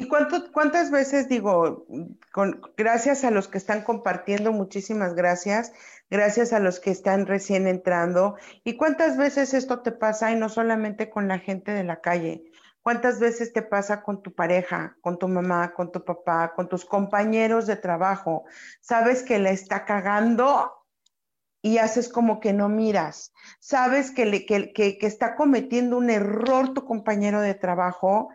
[0.00, 1.88] ¿Y cuánto, cuántas veces digo,
[2.32, 5.72] con, gracias a los que están compartiendo, muchísimas gracias,
[6.08, 10.50] gracias a los que están recién entrando, y cuántas veces esto te pasa y no
[10.50, 12.47] solamente con la gente de la calle,
[12.88, 16.86] cuántas veces te pasa con tu pareja, con tu mamá, con tu papá, con tus
[16.86, 18.44] compañeros de trabajo,
[18.80, 20.72] sabes que la está cagando
[21.60, 26.08] y haces como que no miras, sabes que, le, que, que, que está cometiendo un
[26.08, 28.30] error tu compañero de trabajo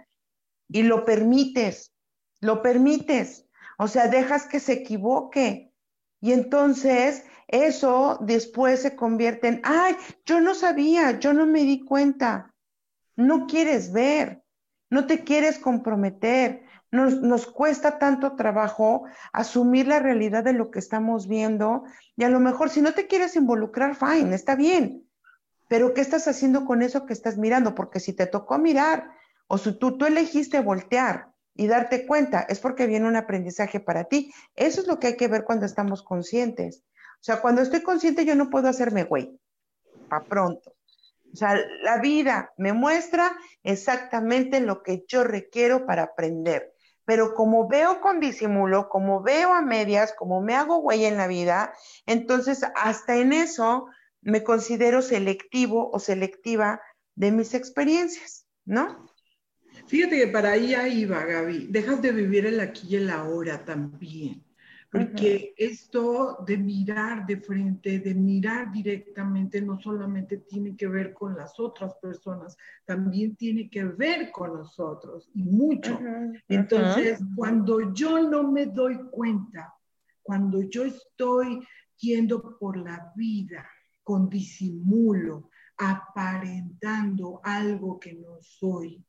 [0.67, 1.91] y lo permites,
[2.39, 3.47] lo permites,
[3.79, 5.73] o sea, dejas que se equivoque.
[6.21, 9.95] Y entonces eso después se convierte en, ay,
[10.25, 12.53] yo no sabía, yo no me di cuenta.
[13.15, 14.42] No quieres ver,
[14.93, 16.63] no te quieres comprometer.
[16.91, 21.85] Nos, nos, cuesta tanto trabajo asumir la realidad de lo que estamos viendo
[22.15, 25.09] y a lo mejor si no te quieres involucrar, fine, está bien.
[25.67, 27.73] Pero ¿qué estás haciendo con eso que estás mirando?
[27.73, 29.09] Porque si te tocó mirar
[29.47, 34.03] o si tú, tú elegiste voltear y darte cuenta, es porque viene un aprendizaje para
[34.03, 34.31] ti.
[34.55, 36.83] Eso es lo que hay que ver cuando estamos conscientes.
[37.15, 39.39] O sea, cuando estoy consciente yo no puedo hacerme güey,
[40.09, 40.75] para pronto.
[41.33, 46.73] O sea, la vida me muestra exactamente lo que yo requiero para aprender.
[47.05, 51.27] Pero como veo con disimulo, como veo a medias, como me hago güey en la
[51.27, 51.73] vida,
[52.05, 53.87] entonces hasta en eso
[54.21, 56.81] me considero selectivo o selectiva
[57.15, 59.09] de mis experiencias, ¿no?
[59.87, 61.67] Fíjate que para ahí iba, Gaby.
[61.69, 64.45] Dejas de vivir el aquí y el ahora también.
[64.93, 71.35] Porque esto de mirar de frente, de mirar directamente, no solamente tiene que ver con
[71.35, 75.99] las otras personas, también tiene que ver con nosotros y mucho.
[76.47, 79.73] Entonces, cuando yo no me doy cuenta,
[80.21, 81.59] cuando yo estoy
[81.97, 83.67] yendo por la vida
[84.03, 89.03] con disimulo, aparentando algo que no soy,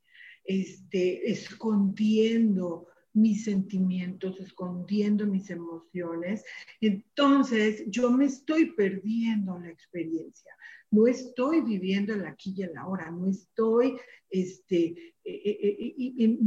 [0.44, 6.44] este, escondiendo mis sentimientos, escondiendo mis emociones.
[6.80, 10.52] Entonces, yo me estoy perdiendo la experiencia.
[10.90, 13.96] No estoy viviendo el aquí y el ahora, no estoy
[14.30, 16.38] este, eh, eh, eh,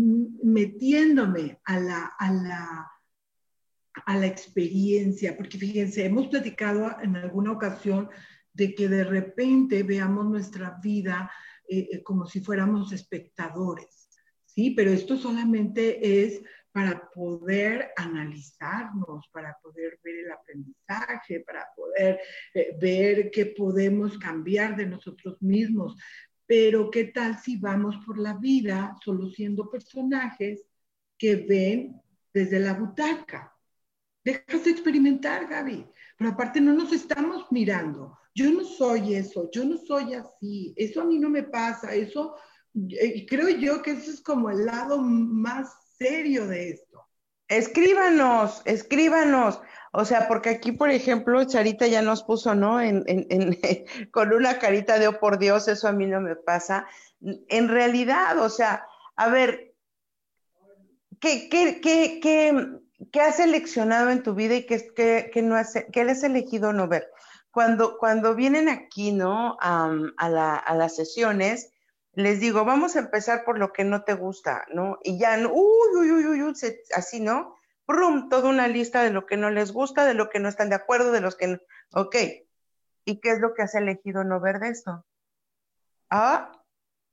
[0.43, 2.91] metiéndome a la, a, la,
[4.05, 8.09] a la experiencia, porque fíjense, hemos platicado en alguna ocasión
[8.53, 11.29] de que de repente veamos nuestra vida
[12.05, 14.09] como si fuéramos espectadores,
[14.45, 14.71] ¿sí?
[14.71, 16.41] Pero esto solamente es
[16.77, 22.19] para poder analizarnos, para poder ver el aprendizaje, para poder
[22.53, 25.95] eh, ver qué podemos cambiar de nosotros mismos.
[26.45, 30.67] Pero ¿qué tal si vamos por la vida solo siendo personajes
[31.17, 31.99] que ven
[32.31, 33.57] desde la butaca?
[34.23, 35.83] Dejas de experimentar, Gaby.
[36.15, 41.01] Pero aparte no nos estamos mirando, yo no soy eso, yo no soy así, eso
[41.01, 42.35] a mí no me pasa, eso,
[42.75, 47.07] y creo yo que eso es como el lado más serio de esto.
[47.47, 49.61] Escríbanos, escríbanos.
[49.93, 52.81] O sea, porque aquí, por ejemplo, Charita ya nos puso, ¿no?
[52.81, 53.57] En, en,
[54.11, 56.87] con una carita de, oh, por Dios, eso a mí no me pasa.
[57.21, 58.85] En realidad, o sea,
[59.15, 59.73] a ver,
[61.19, 62.79] ¿qué, qué, qué, qué
[63.11, 66.87] ¿qué has seleccionado en tu vida y qué, qué, no has, qué has elegido no
[66.87, 67.11] ver?
[67.51, 69.57] Cuando, cuando vienen aquí, ¿no?
[69.59, 71.71] a, la, a las sesiones,
[72.17, 74.97] les digo, vamos a empezar por lo que no te gusta, ¿no?
[75.03, 76.53] Y ya, uy, uy, uy, uy,
[76.95, 77.55] así, ¿no?
[77.85, 80.69] Brum, toda una lista de lo que no les gusta, de lo que no están
[80.69, 81.59] de acuerdo, de los que no.
[81.93, 82.15] Ok.
[83.05, 85.05] ¿Y qué es lo que has elegido no ver de esto?
[86.09, 86.59] Ah,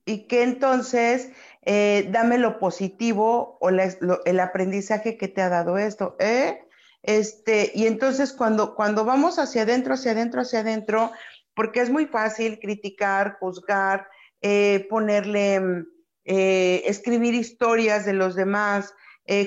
[0.06, 6.16] y que entonces eh, dame lo positivo o el aprendizaje que te ha dado esto,
[6.18, 6.66] ¿eh?
[7.02, 11.12] Este, y entonces cuando, cuando vamos hacia adentro, hacia adentro, hacia adentro,
[11.54, 14.08] porque es muy fácil criticar, juzgar,
[14.46, 15.86] eh, ponerle, mm,
[16.26, 18.94] eh, escribir historias de los demás,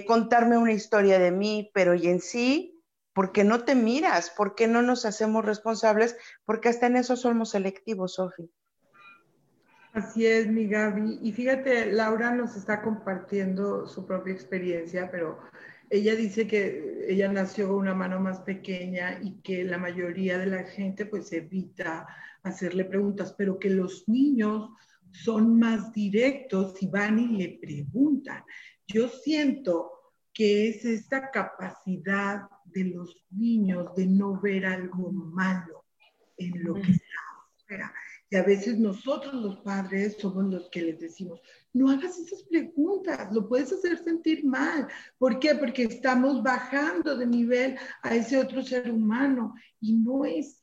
[0.08, 2.82] contarme una historia de mí, pero y en sí,
[3.14, 4.32] ¿por qué no te miras?
[4.32, 6.18] ¿Por qué no nos hacemos responsables?
[6.46, 8.50] Porque hasta en eso somos selectivos, Sofi.
[9.94, 11.20] Así es, mi Gaby.
[11.22, 15.38] Y fíjate, Laura nos está compartiendo su propia experiencia, pero
[15.90, 20.48] ella dice que ella nació con una mano más pequeña y que la mayoría de
[20.48, 22.08] la gente pues evita
[22.48, 24.70] hacerle preguntas, pero que los niños
[25.12, 28.44] son más directos y van y le preguntan.
[28.88, 29.92] Yo siento
[30.34, 35.86] que es esta capacidad de los niños de no ver algo malo
[36.38, 37.16] en lo que está
[37.56, 37.94] afuera.
[38.30, 41.42] Y a veces nosotros los padres somos los que les decimos,
[41.74, 44.88] no hagas esas preguntas, lo puedes hacer sentir mal.
[45.18, 45.56] ¿Por qué?
[45.56, 50.57] Porque estamos bajando de nivel a ese otro ser humano y no es,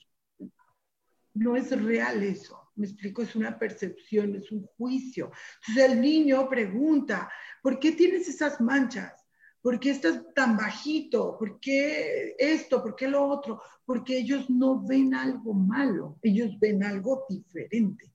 [1.34, 2.60] no es real eso.
[2.76, 5.30] Me explico, es una percepción, es un juicio.
[5.60, 7.30] Entonces el niño pregunta,
[7.62, 9.12] ¿por qué tienes esas manchas?
[9.60, 11.38] ¿Por qué estás tan bajito?
[11.38, 12.82] ¿Por qué esto?
[12.82, 13.62] ¿Por qué lo otro?
[13.86, 18.12] Porque ellos no ven algo malo, ellos ven algo diferente.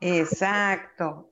[0.00, 1.30] Exacto.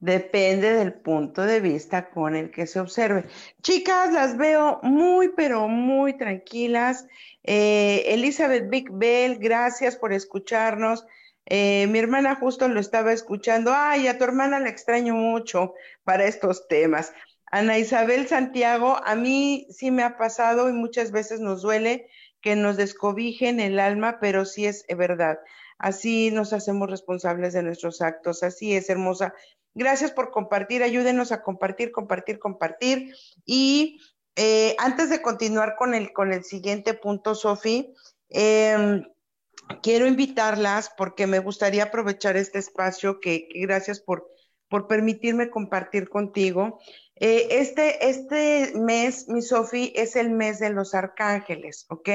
[0.00, 3.24] Depende del punto de vista con el que se observe.
[3.62, 7.06] Chicas, las veo muy, pero muy tranquilas.
[7.42, 11.04] Eh, Elizabeth Big Bell, gracias por escucharnos.
[11.46, 13.72] Eh, mi hermana justo lo estaba escuchando.
[13.74, 15.74] Ay, a tu hermana la extraño mucho
[16.04, 17.12] para estos temas.
[17.46, 22.08] Ana Isabel Santiago, a mí sí me ha pasado y muchas veces nos duele
[22.40, 25.38] que nos descobijen el alma, pero sí es verdad.
[25.78, 28.42] Así nos hacemos responsables de nuestros actos.
[28.42, 29.34] Así es, hermosa.
[29.78, 30.82] Gracias por compartir.
[30.82, 33.14] Ayúdenos a compartir, compartir, compartir.
[33.46, 34.00] Y
[34.34, 37.94] eh, antes de continuar con el, con el siguiente punto, Sofi,
[38.28, 39.04] em,
[39.80, 44.28] quiero invitarlas porque me gustaría aprovechar este espacio que, que gracias por,
[44.68, 46.80] por permitirme compartir contigo.
[47.20, 52.08] Eh, este, este mes, mi Sofi, es el mes de los arcángeles, ¿ok?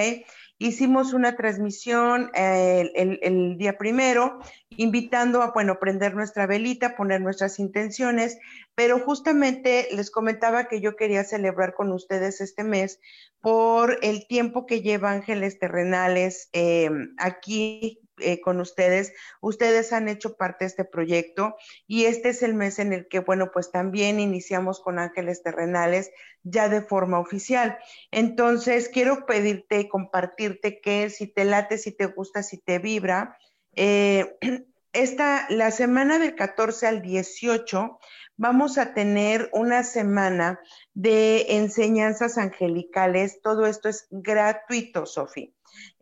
[0.60, 4.40] Hicimos una transmisión eh, el, día primero,
[4.70, 8.38] invitando a, bueno, prender nuestra velita, poner nuestras intenciones,
[8.76, 13.00] pero justamente les comentaba que yo quería celebrar con ustedes este mes
[13.42, 19.14] por el tiempo que lleva Ángeles Terrenales eh, aquí eh, con ustedes.
[19.42, 21.56] Ustedes han hecho parte de este proyecto
[21.88, 26.12] y este es el mes en el que, bueno, pues también iniciamos con Ángeles Terrenales
[26.44, 27.78] ya de forma oficial.
[28.12, 33.38] Entonces, quiero pedirte y compartirte que si te late, si te gusta, si te vibra,
[33.76, 34.38] eh,
[34.94, 38.00] esta, la semana del 14 al 18
[38.38, 40.60] vamos a tener una semana
[40.94, 43.42] de enseñanzas angelicales.
[43.42, 45.54] Todo esto es gratuito, Sofi.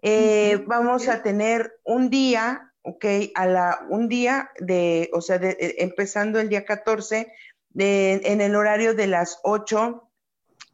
[0.01, 3.05] Eh, vamos a tener un día, ok,
[3.36, 7.32] a la, un día de, o sea, eh, empezando el día 14,
[7.73, 10.09] en el horario de las 8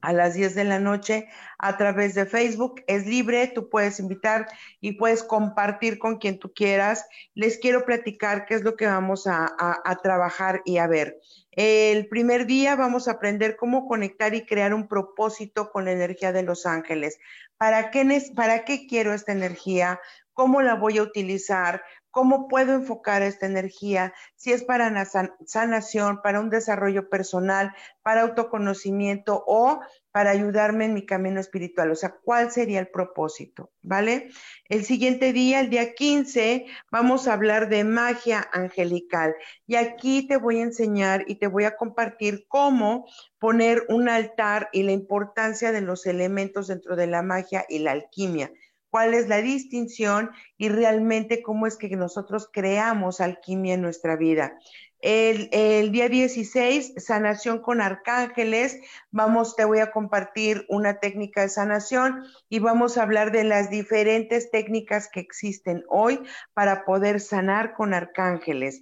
[0.02, 1.28] a las 10 de la noche
[1.58, 2.84] a través de Facebook.
[2.88, 4.48] Es libre, tú puedes invitar
[4.80, 7.06] y puedes compartir con quien tú quieras.
[7.34, 11.20] Les quiero platicar qué es lo que vamos a, a trabajar y a ver.
[11.58, 16.32] El primer día vamos a aprender cómo conectar y crear un propósito con la energía
[16.32, 17.18] de los ángeles.
[17.58, 18.06] ¿Para qué,
[18.36, 20.00] ¿Para qué quiero esta energía?
[20.34, 21.82] ¿Cómo la voy a utilizar?
[22.12, 24.14] ¿Cómo puedo enfocar esta energía?
[24.36, 25.04] Si es para
[25.48, 29.80] sanación, para un desarrollo personal, para autoconocimiento o
[30.18, 31.92] para ayudarme en mi camino espiritual.
[31.92, 33.72] O sea, ¿cuál sería el propósito?
[33.84, 34.32] ¿Vale?
[34.68, 39.36] El siguiente día, el día 15, vamos a hablar de magia angelical.
[39.68, 43.06] Y aquí te voy a enseñar y te voy a compartir cómo
[43.38, 47.92] poner un altar y la importancia de los elementos dentro de la magia y la
[47.92, 48.52] alquimia
[48.90, 54.58] cuál es la distinción y realmente cómo es que nosotros creamos alquimia en nuestra vida.
[55.00, 58.80] El, día 16, sanación con arcángeles.
[59.12, 63.70] Vamos, te voy a compartir una técnica de sanación y vamos a hablar de las
[63.70, 66.20] diferentes técnicas que existen hoy
[66.54, 68.82] para poder sanar con arcángeles.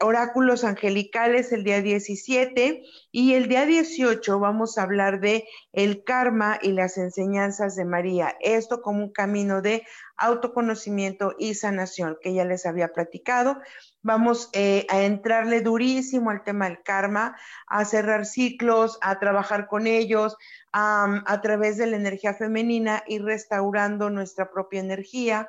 [0.00, 6.58] oráculos angelicales el día 17 y el día 18 vamos a hablar de el karma
[6.60, 8.36] y las enseñanzas de María.
[8.40, 9.84] Esto como un camino de
[10.16, 13.58] autoconocimiento y sanación que ya les había platicado.
[14.02, 17.36] Vamos eh, a entrarle durísimo al tema del karma,
[17.66, 20.36] a cerrar ciclos, a trabajar con ellos
[20.72, 25.48] a través de la energía femenina y restaurando nuestra propia energía.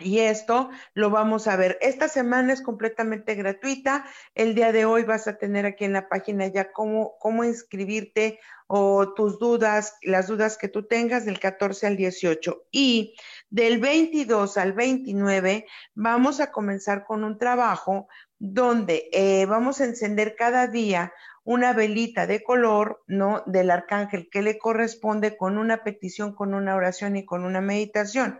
[0.00, 1.76] Y esto lo vamos a ver.
[1.80, 4.04] Esta semana es completamente gratuita.
[4.34, 8.38] El día de hoy vas a tener aquí en la página ya cómo, cómo inscribirte
[8.68, 12.66] o tus dudas, las dudas que tú tengas del 14 al 18.
[12.70, 13.16] Y
[13.50, 18.06] del 22 al 29 vamos a comenzar con un trabajo
[18.38, 23.42] donde eh, vamos a encender cada día una velita de color, ¿no?
[23.46, 28.38] Del arcángel que le corresponde con una petición, con una oración y con una meditación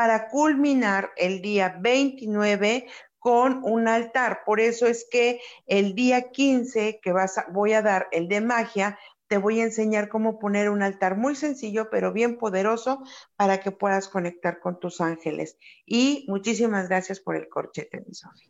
[0.00, 2.86] para culminar el día 29
[3.18, 4.44] con un altar.
[4.46, 8.98] Por eso es que el día 15 que vas voy a dar el de magia,
[9.26, 13.02] te voy a enseñar cómo poner un altar muy sencillo, pero bien poderoso
[13.36, 15.58] para que puedas conectar con tus ángeles.
[15.84, 18.49] Y muchísimas gracias por el corchete, mi Sofía.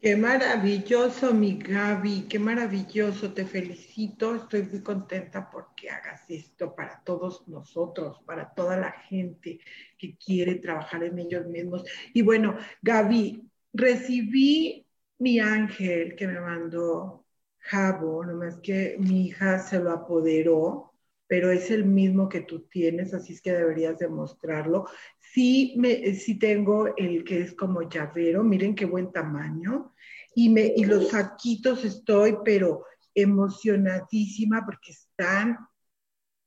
[0.00, 7.02] Qué maravilloso, mi Gaby, qué maravilloso, te felicito, estoy muy contenta porque hagas esto para
[7.04, 9.58] todos nosotros, para toda la gente
[9.98, 11.82] que quiere trabajar en ellos mismos.
[12.14, 14.86] Y bueno, Gaby, recibí
[15.18, 17.26] mi ángel que me mandó
[17.58, 20.87] Jabo, nomás que mi hija se lo apoderó,
[21.28, 24.86] pero es el mismo que tú tienes, así es que deberías demostrarlo.
[25.20, 29.92] Sí, me, sí tengo el que es como llavero, miren qué buen tamaño,
[30.34, 35.58] y, me, y los saquitos estoy, pero emocionadísima porque están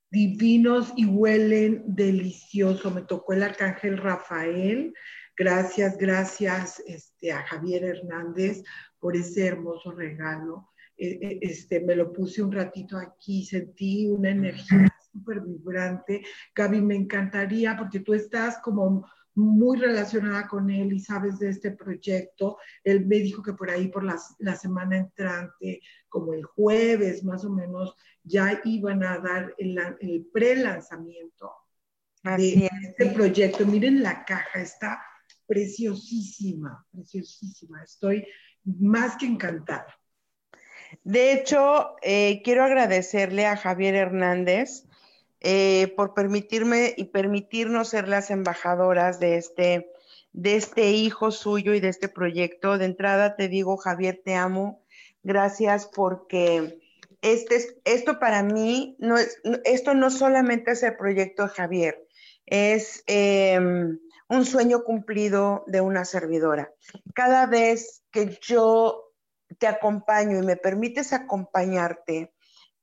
[0.09, 2.91] divinos y huelen delicioso.
[2.91, 4.93] Me tocó el arcángel Rafael.
[5.37, 8.63] Gracias, gracias este, a Javier Hernández
[8.99, 10.70] por ese hermoso regalo.
[11.03, 16.21] Eh, eh, este, me lo puse un ratito aquí, sentí una energía súper vibrante.
[16.53, 21.71] Gaby, me encantaría porque tú estás como muy relacionada con él y sabes de este
[21.71, 22.59] proyecto.
[22.83, 27.43] Él me dijo que por ahí, por la, la semana entrante, como el jueves más
[27.45, 31.51] o menos, ya iban a dar el, el pre-lanzamiento
[32.23, 33.65] de este proyecto.
[33.65, 35.01] Miren la caja, está
[35.47, 37.81] preciosísima, preciosísima.
[37.81, 38.23] Estoy
[38.63, 39.87] más que encantada.
[41.03, 44.85] De hecho, eh, quiero agradecerle a Javier Hernández
[45.39, 49.91] eh, por permitirme y permitirnos ser las embajadoras de este,
[50.33, 52.77] de este hijo suyo y de este proyecto.
[52.77, 54.81] De entrada te digo, Javier, te amo.
[55.23, 56.79] Gracias porque
[57.21, 62.07] este, esto para mí, no es, esto no solamente es el proyecto de Javier,
[62.47, 66.73] es em, un sueño cumplido de una servidora.
[67.13, 69.10] Cada vez que yo
[69.57, 72.33] te acompaño y me permites acompañarte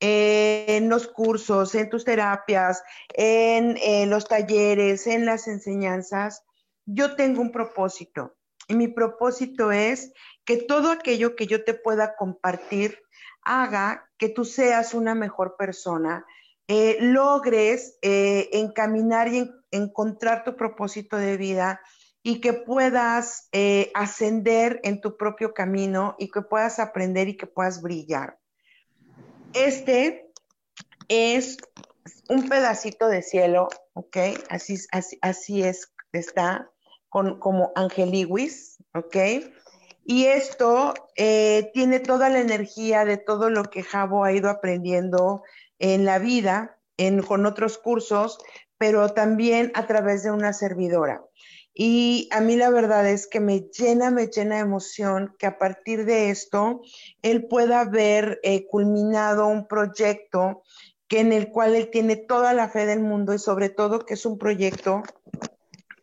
[0.01, 2.83] en los cursos, en tus terapias,
[3.15, 6.45] en, los talleres, en las enseñanzas,
[6.87, 8.37] yo tengo un propósito.
[8.69, 10.13] Y mi propósito es
[10.45, 12.99] que todo aquello que yo te pueda compartir
[13.43, 16.25] haga que tú seas una mejor persona,
[16.69, 21.81] eh, logres eh, encaminar y encontrar tu propósito de vida
[22.23, 27.47] y que puedas eh, ascender en tu propio camino y que puedas aprender y que
[27.47, 28.39] puedas brillar.
[29.55, 30.31] Este
[31.09, 31.57] es
[32.29, 34.17] un pedacito de cielo, ¿ok?
[34.51, 36.71] Así, así, así es, está
[37.09, 39.17] con, como angeliwis, ¿ok?
[40.05, 45.43] Y esto eh, tiene toda la energía de todo lo que Javo ha ido aprendiendo
[45.79, 48.39] en la vida, en, con otros cursos,
[48.79, 51.23] pero también a través de una servidora.
[51.75, 55.59] Y a mí la verdad es que me llena, me llena de emoción que a
[55.59, 56.81] partir de esto
[57.23, 60.63] él pueda haber eh, culminado un proyecto
[61.07, 64.15] que en el cual él tiene toda la fe del mundo y sobre todo que
[64.15, 65.03] es un proyecto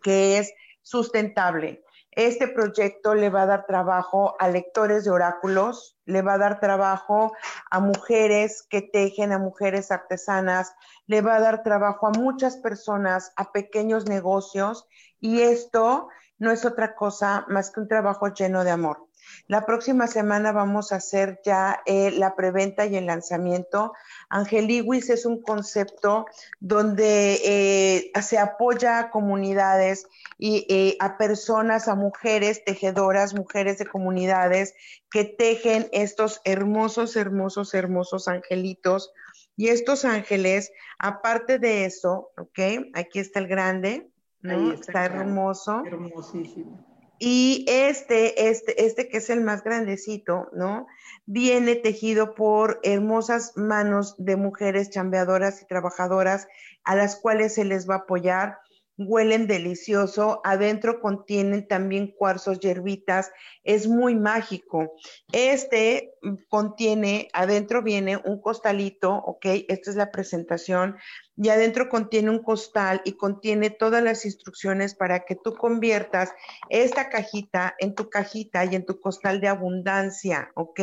[0.01, 1.83] que es sustentable.
[2.11, 6.61] Este proyecto le va a dar trabajo a lectores de oráculos, le va a dar
[6.61, 7.33] trabajo
[7.69, 10.73] a mujeres que tejen, a mujeres artesanas,
[11.07, 14.87] le va a dar trabajo a muchas personas, a pequeños negocios
[15.19, 19.05] y esto no es otra cosa más que un trabajo lleno de amor.
[19.47, 23.93] La próxima semana vamos a hacer ya eh, la preventa y el lanzamiento.
[24.29, 26.25] Angeliwis es un concepto
[26.59, 30.07] donde eh, se apoya a comunidades
[30.37, 34.73] y eh, a personas, a mujeres tejedoras, mujeres de comunidades
[35.11, 39.11] que tejen estos hermosos, hermosos, hermosos angelitos.
[39.57, 42.89] Y estos ángeles, aparte de eso, ¿ok?
[42.93, 44.09] Aquí está el grande,
[44.45, 44.71] ¿no?
[44.71, 45.83] Está, hermoso.
[45.85, 46.85] Hermosísimo.
[47.17, 50.87] Y este, este, este que es el más grandecito, ¿no?
[51.25, 56.47] Viene tejido por hermosas manos de mujeres chambeadoras y trabajadoras
[56.83, 58.59] a las cuales se les va a apoyar
[58.97, 63.31] huelen delicioso, adentro contienen también cuarzos, hierbitas,
[63.63, 64.93] es muy mágico.
[65.31, 70.95] Este mm, contiene, adentro viene un costalito, ok, esta es la presentación,
[71.37, 76.31] y adentro contiene un costal y contiene todas las instrucciones para que tú conviertas
[76.69, 80.79] esta cajita en tu cajita y en tu costal de abundancia, ¿ok?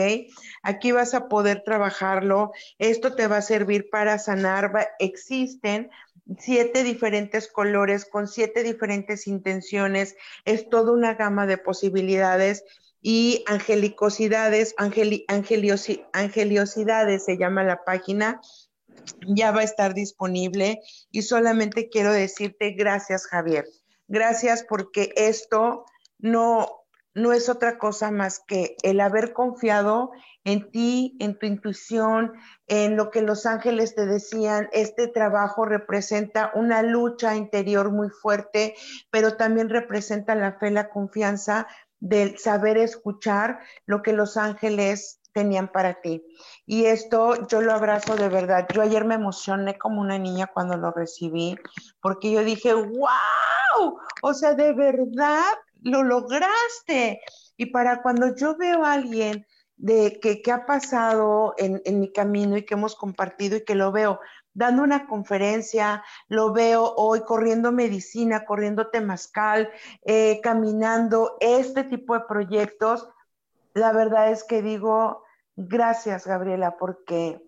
[0.62, 5.90] Aquí vas a poder trabajarlo, esto te va a servir para sanar, existen
[6.38, 12.64] siete diferentes colores con siete diferentes intenciones, es toda una gama de posibilidades
[13.00, 18.40] y angelicosidades, angeliosidades se llama la página,
[19.26, 20.80] ya va a estar disponible
[21.10, 23.64] y solamente quiero decirte gracias Javier,
[24.06, 25.84] gracias porque esto
[26.18, 26.81] no,
[27.14, 30.12] no es otra cosa más que el haber confiado
[30.44, 32.32] en ti, en tu intuición,
[32.66, 34.68] en lo que los ángeles te decían.
[34.72, 38.74] Este trabajo representa una lucha interior muy fuerte,
[39.10, 41.66] pero también representa la fe, la confianza
[42.00, 46.24] del saber escuchar lo que los ángeles tenían para ti.
[46.66, 48.66] Y esto yo lo abrazo de verdad.
[48.72, 51.56] Yo ayer me emocioné como una niña cuando lo recibí,
[52.00, 55.44] porque yo dije, wow, o sea, de verdad
[55.82, 57.20] lo lograste.
[57.56, 62.64] Y para cuando yo veo a alguien de que, ha pasado en, mi camino y
[62.64, 64.20] que hemos compartido y que lo veo
[64.54, 69.70] dando una conferencia, lo veo hoy corriendo medicina, corriendo temazcal,
[70.04, 73.08] eh, caminando este tipo de proyectos.
[73.74, 75.24] La verdad es que digo,
[75.56, 77.42] gracias Gabriela, porque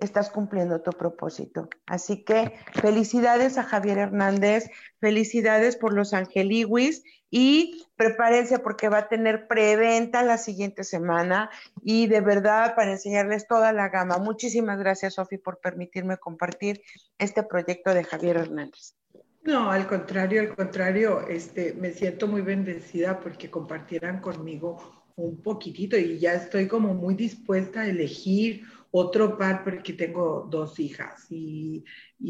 [0.00, 1.68] estás cumpliendo tu propósito.
[1.86, 4.68] Así que felicidades a Javier Hernández,
[5.00, 11.50] felicidades por los Angeliwis y prepárense porque va a tener preventa la siguiente semana
[11.82, 14.18] y de verdad para enseñarles toda la gama.
[14.18, 16.82] Muchísimas gracias, Sofi, por permitirme compartir
[17.18, 18.94] este proyecto de Javier Hernández.
[19.42, 25.96] No, al contrario, al contrario, este, me siento muy bendecida porque compartieran conmigo un poquitito
[25.96, 28.64] y ya estoy como muy dispuesta a elegir
[28.98, 31.84] otro par porque tengo dos hijas y,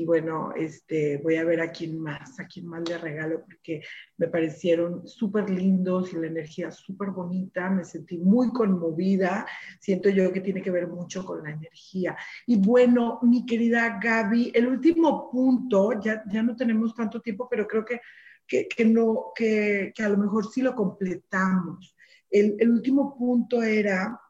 [0.04, 3.82] bueno, este, voy a ver a quién más, a quién más le regalo porque
[4.16, 9.46] me parecieron súper lindos y la energía súper bonita, me sentí muy conmovida,
[9.78, 12.16] siento yo que tiene que ver mucho con la energía.
[12.46, 17.68] Y bueno, mi querida Gaby, el último punto, ya, ya no tenemos tanto tiempo, pero
[17.68, 18.00] creo que,
[18.48, 21.94] que, no, que, que, a lo mejor sí lo completamos.
[22.28, 24.20] El, el último punto era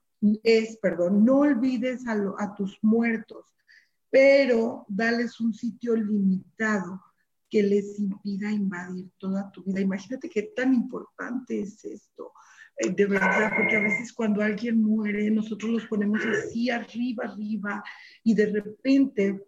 [0.43, 3.55] es, perdón, no olvides a, a tus muertos,
[4.11, 7.03] pero dales un sitio limitado
[7.49, 9.81] que les impida invadir toda tu vida.
[9.81, 12.33] Imagínate qué tan importante es esto,
[12.77, 17.85] eh, de verdad, porque a veces cuando alguien muere, nosotros los ponemos así arriba, arriba,
[18.23, 19.45] y de repente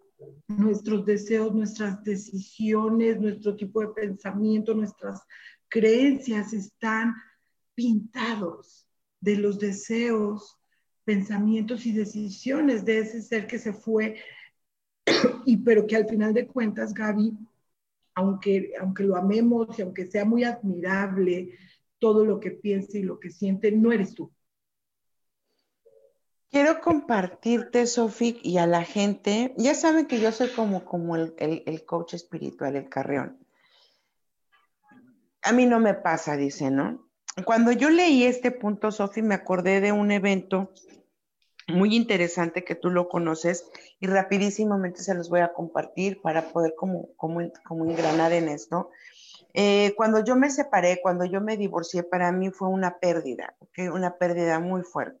[0.47, 5.21] nuestros deseos, nuestras decisiones, nuestro tipo de pensamiento, nuestras
[5.67, 7.13] creencias están
[7.75, 8.87] pintados
[9.21, 10.58] de los deseos
[11.09, 14.17] pensamientos y decisiones de ese ser que se fue,
[15.43, 17.35] y pero que al final de cuentas, Gaby,
[18.13, 21.57] aunque, aunque lo amemos y aunque sea muy admirable
[21.97, 24.31] todo lo que piensa y lo que siente, no eres tú.
[26.51, 31.33] Quiero compartirte, Sofi, y a la gente, ya saben que yo soy como, como el,
[31.39, 33.39] el coach espiritual, el carreón.
[35.41, 37.09] A mí no me pasa, dice, ¿no?
[37.45, 40.71] Cuando yo leí este punto, Sofi, me acordé de un evento
[41.69, 46.73] muy interesante que tú lo conoces y rapidísimamente se los voy a compartir para poder
[46.75, 48.89] como, como, como engranar en esto.
[49.53, 53.55] Eh, cuando yo me separé, cuando yo me divorcié, para mí fue una pérdida,
[53.93, 55.19] una pérdida muy fuerte,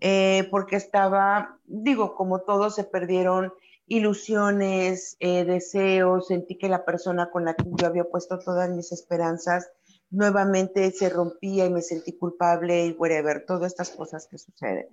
[0.00, 3.52] eh, porque estaba, digo, como todos se perdieron
[3.86, 8.92] ilusiones, eh, deseos, sentí que la persona con la que yo había puesto todas mis
[8.92, 9.70] esperanzas
[10.10, 14.88] nuevamente se rompía y me sentí culpable y whatever, todas estas cosas que suceden.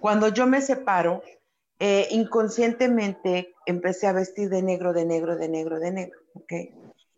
[0.00, 1.22] Cuando yo me separo,
[1.78, 6.52] eh, inconscientemente empecé a vestir de negro, de negro, de negro, de negro, ¿ok?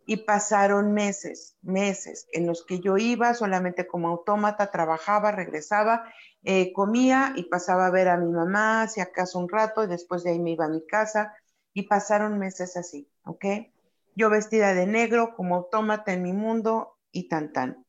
[0.06, 6.12] Y pasaron meses, meses, en los que yo iba solamente como autómata, trabajaba, regresaba,
[6.44, 10.24] eh, comía y pasaba a ver a mi mamá, si acaso un rato, y después
[10.24, 11.34] de ahí me iba a mi casa.
[11.72, 13.44] Y pasaron meses así, ¿ok?
[14.14, 17.86] Yo vestida de negro como autómata en mi mundo y tan tan.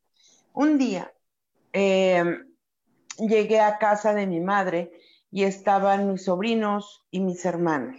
[0.53, 1.11] Un día
[1.73, 2.52] em,
[3.18, 4.91] llegué a casa de mi madre
[5.32, 7.97] y estaban mis sobrinos y mis hermanos.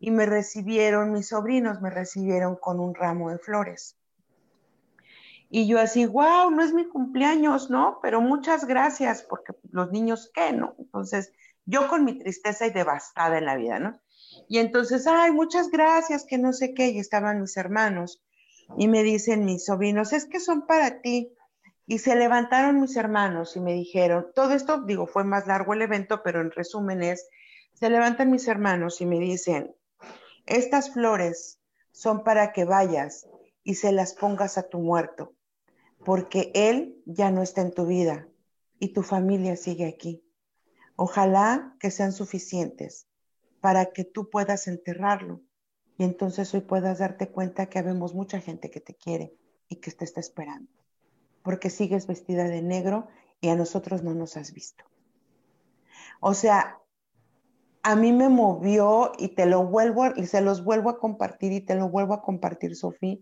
[0.00, 3.96] Y me recibieron, mis sobrinos me recibieron con un ramo de flores.
[5.54, 7.98] Y yo así, wow, no es mi cumpleaños, ¿no?
[8.00, 10.52] Pero muchas gracias, porque los niños, ¿qué?
[10.52, 10.74] ¿No?
[10.78, 11.30] Entonces,
[11.66, 14.00] yo con mi tristeza y devastada en la vida, ¿no?
[14.48, 18.22] Y entonces, ay, muchas gracias, que no sé qué, y estaban mis hermanos.
[18.78, 21.34] Y me dicen mis sobrinos, es que son para ti.
[21.86, 25.82] Y se levantaron mis hermanos y me dijeron, todo esto, digo, fue más largo el
[25.82, 27.28] evento, pero en resumen es,
[27.74, 29.74] se levantan mis hermanos y me dicen,
[30.46, 31.58] estas flores
[31.90, 33.26] son para que vayas
[33.64, 35.34] y se las pongas a tu muerto,
[36.04, 38.28] porque él ya no está en tu vida
[38.78, 40.24] y tu familia sigue aquí.
[40.96, 43.08] Ojalá que sean suficientes
[43.60, 45.40] para que tú puedas enterrarlo
[45.96, 49.34] y entonces hoy puedas darte cuenta que habemos mucha gente que te quiere
[49.68, 50.70] y que te está esperando,
[51.42, 53.08] porque sigues vestida de negro
[53.40, 54.84] y a nosotros no nos has visto.
[56.20, 56.78] O sea,
[57.82, 61.60] a mí me movió y te lo vuelvo y se los vuelvo a compartir y
[61.60, 63.18] te lo vuelvo a compartir, Sofía.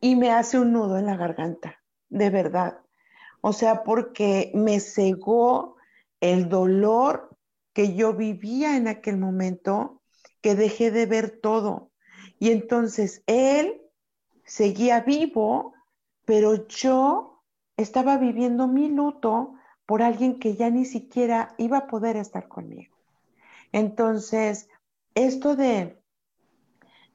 [0.00, 2.78] Y me hace un nudo en la garganta, de verdad.
[3.40, 5.76] O sea, porque me cegó
[6.20, 7.36] el dolor
[7.72, 10.00] que yo vivía en aquel momento,
[10.40, 11.90] que dejé de ver todo.
[12.38, 13.81] Y entonces él
[14.44, 15.74] seguía vivo,
[16.24, 17.42] pero yo
[17.76, 19.54] estaba viviendo mi luto
[19.86, 22.96] por alguien que ya ni siquiera iba a poder estar conmigo.
[23.72, 24.68] Entonces,
[25.14, 25.98] esto de,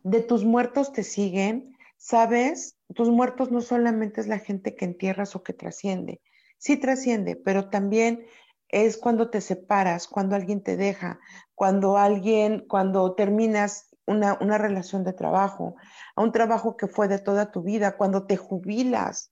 [0.03, 2.77] de tus muertos te siguen, ¿sabes?
[2.93, 6.21] Tus muertos no solamente es la gente que entierras o que trasciende,
[6.57, 8.25] sí trasciende, pero también
[8.69, 11.19] es cuando te separas, cuando alguien te deja,
[11.55, 15.75] cuando alguien, cuando terminas una, una, relación de trabajo,
[16.15, 19.31] a un trabajo que fue de toda tu vida, cuando te jubilas,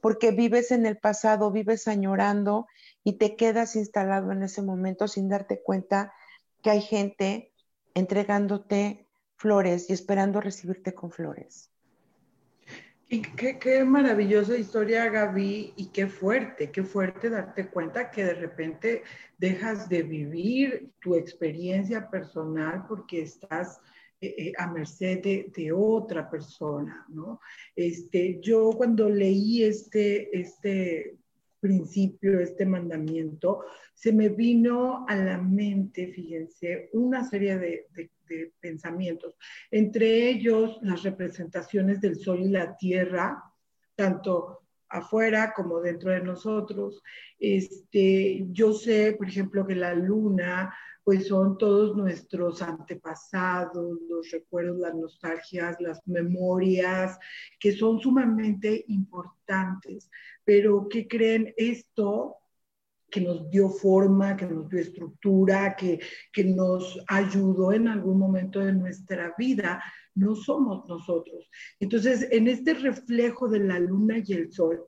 [0.00, 2.66] porque vives en el pasado, vives añorando
[3.04, 6.12] y te quedas instalado en ese momento sin darte cuenta
[6.62, 7.52] que hay gente
[7.94, 9.06] entregándote
[9.36, 11.70] flores y esperando recibirte con flores.
[13.08, 19.04] Y qué, maravillosa historia, Gaby, y qué fuerte, qué fuerte darte cuenta que de repente
[19.38, 23.80] dejas de vivir tu experiencia personal porque estás
[24.26, 27.40] eh, eh, a merced de, otra persona, ¿no?
[27.74, 31.16] Este, yo cuando leí este, este
[31.60, 33.64] principio, este mandamiento,
[33.94, 37.86] se me vino a la mente, fíjense, una serie de
[38.28, 39.34] de pensamientos,
[39.70, 43.42] entre ellos las representaciones del sol y la tierra,
[43.94, 47.02] tanto afuera como dentro de nosotros.
[47.38, 50.74] Este, yo sé, por ejemplo, que la luna,
[51.06, 57.16] pues son todos nuestros antepasados, los recuerdos, las nostalgias, las memorias,
[57.60, 60.10] que son sumamente importantes.
[60.42, 61.54] Pero, ¿qué creen?
[61.56, 62.38] Esto
[63.08, 66.00] que nos dio forma, que nos dio estructura, que,
[66.32, 69.80] que nos ayudó en algún momento de nuestra vida,
[70.16, 71.48] no somos nosotros.
[71.78, 74.84] Entonces, en este reflejo de la luna y el sol,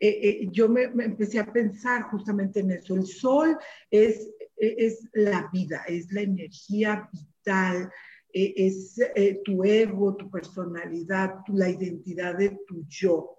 [0.00, 2.96] eh, eh, yo me, empecé a pensar justamente en eso.
[2.96, 3.56] El sol
[3.92, 7.90] es, es la vida, es la energía vital,
[8.32, 9.00] eh, es
[9.44, 13.36] tu ego, tu personalidad, la identidad de tu yo.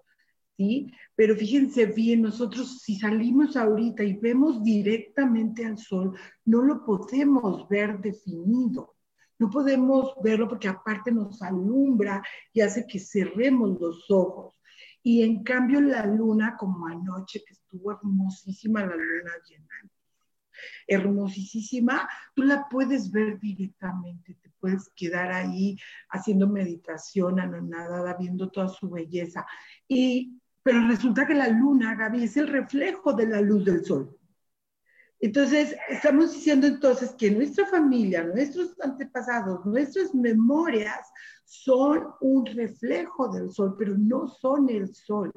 [0.56, 0.92] ¿sí?
[1.14, 7.68] Pero fíjense bien, nosotros si salimos ahorita y vemos directamente al sol, no lo podemos
[7.68, 8.94] ver definido.
[9.38, 14.60] No podemos verlo porque aparte nos alumbra y hace que cerremos los ojos.
[15.02, 19.90] Y en cambio la luna, como anoche, que estuvo hermosísima la luna llena,
[20.86, 25.76] hermosísima, tú la puedes ver directamente, te puedes quedar ahí
[26.10, 29.46] haciendo meditación, anonadada, viendo toda su belleza.
[29.86, 30.38] Y
[30.68, 34.14] pero resulta que la luna, Gaby, es el reflejo de la luz del sol.
[35.18, 41.10] Entonces, estamos diciendo entonces que nuestra familia, nuestros antepasados, nuestras memorias
[41.44, 45.32] son un reflejo del sol, pero no son el sol.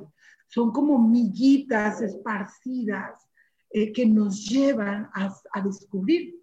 [0.48, 3.26] Son como miguitas esparcidas
[3.74, 6.36] eh, que nos llevan a, a descubrir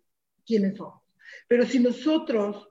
[0.46, 1.02] quiénes somos.
[1.46, 2.68] Pero si nosotros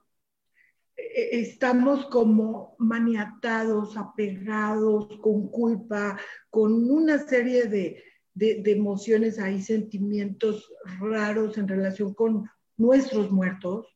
[0.98, 6.18] eh, estamos como maniatados, apegados, con culpa,
[6.50, 8.02] con una serie de,
[8.40, 13.86] emociones ahí, sentimientos raros en relación con nuestros muertos.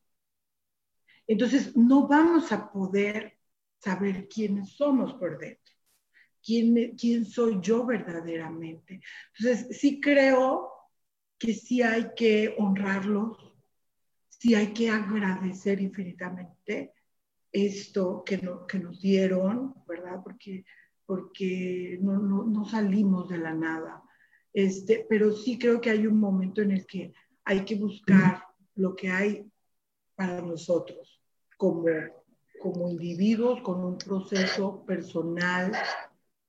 [1.28, 3.38] Entonces, no vamos a poder
[3.78, 5.61] saber quiénes somos por dentro,
[6.44, 9.00] quién, quién soy yo verdaderamente.
[9.38, 10.70] Entonces, sí creo
[11.38, 13.38] que sí hay que honrarlos,
[14.28, 16.92] sí hay que agradecer infinitamente
[17.50, 20.20] esto que, no, que nos dieron, ¿verdad?
[20.22, 20.64] Porque,
[21.04, 24.02] porque no, no, no, salimos de la nada.
[24.52, 27.12] Este, pero sí creo que hay un momento en el que
[27.44, 28.42] hay que buscar
[28.74, 29.50] lo que hay
[30.14, 31.20] para nosotros
[31.56, 31.84] como,
[32.60, 35.72] como individuos con un proceso personal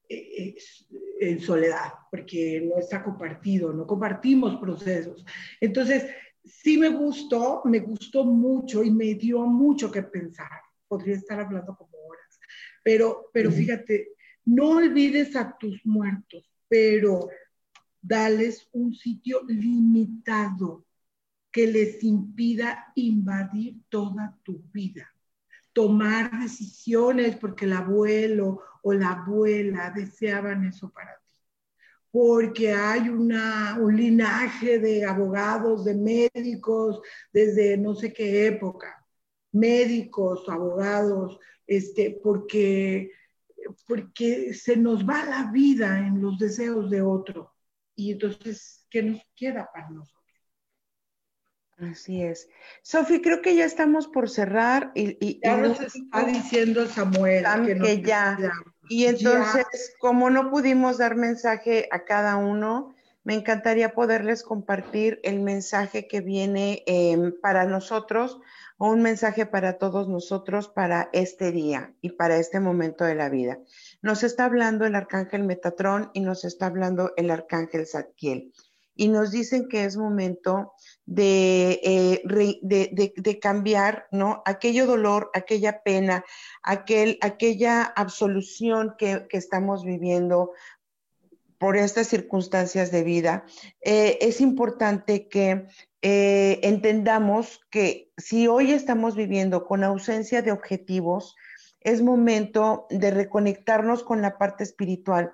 [0.10, 5.26] en soledad, porque no está compartido, no compartimos procesos.
[5.60, 6.06] Entonces,
[6.44, 10.50] sí me gustó, me gustó mucho y me dio mucho que pensar.
[10.88, 12.40] Podría estar hablando como horas,
[12.84, 14.10] pero, pero fíjate,
[14.46, 17.30] no olvides a tus muertos, pero
[18.02, 20.86] dales un sitio limitado
[21.52, 25.13] que les impida invadir toda tu vida
[25.74, 31.34] tomar decisiones porque el abuelo o la abuela deseaban eso para ti.
[32.12, 37.02] Porque hay una, un linaje de abogados, de médicos,
[37.32, 39.04] desde no sé qué época,
[39.52, 43.12] médicos, abogados, este, porque,
[43.88, 47.54] porque se nos va la vida en los deseos de otro.
[47.96, 50.23] Y entonces, ¿qué nos queda para nosotros?
[51.92, 52.50] Así es.
[52.82, 57.46] Sofi, creo que ya estamos por cerrar y, ya nos está diciendo Samuel
[57.82, 58.38] que, ya.
[58.90, 65.40] Y entonces, como no pudimos dar mensaje a cada uno, me encantaría poderles compartir el
[65.40, 68.40] mensaje que viene em, para nosotros
[68.78, 73.30] o un mensaje para todos nosotros para este día y para este momento de la
[73.30, 73.60] vida.
[74.02, 78.52] Nos está hablando el arcángel Metatrón y nos está hablando el arcángel Zadkiel
[78.96, 80.74] y nos dicen que es momento
[81.16, 84.42] eh, de, de, cambiar, ¿no?
[84.46, 86.24] Aquello dolor, aquella pena,
[86.62, 90.52] aquel, aquella absolución que, estamos viviendo
[91.58, 93.46] por estas circunstancias de vida,
[93.82, 95.66] eh, es importante que
[96.02, 101.36] eh, entendamos que si hoy estamos viviendo con ausencia de objetivos,
[101.80, 105.34] es momento de reconectarnos con la parte espiritual,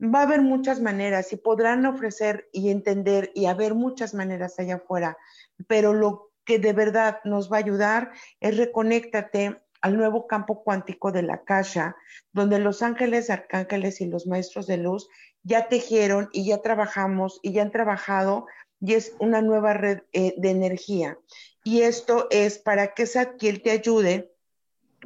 [0.00, 4.76] va a haber muchas maneras y podrán ofrecer y entender y haber muchas maneras allá
[4.76, 5.16] afuera,
[5.66, 11.12] pero lo que de verdad nos va a ayudar es reconéctate al nuevo campo cuántico
[11.12, 11.96] de la caja,
[12.32, 15.08] donde los ángeles, arcángeles y los maestros de luz
[15.42, 18.46] ya tejieron y ya trabajamos y ya han trabajado
[18.80, 21.18] y es una nueva red eh, de energía.
[21.64, 24.33] Y esto es para que Satkiel te ayude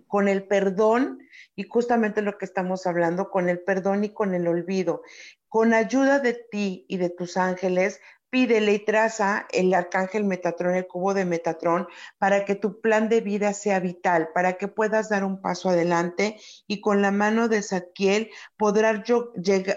[0.08, 1.20] con el perdón
[1.54, 5.02] y justamente lo que estamos hablando, con el perdón y con el olvido.
[5.48, 8.00] Con ayuda de ti y de tus ángeles,
[8.30, 11.88] pídele y traza el arcángel Metatrón, el cubo de Metatrón,
[12.18, 16.38] para que tu plan de vida sea vital, para que puedas dar un paso adelante
[16.66, 19.00] y con la mano de Zadkiel podrás,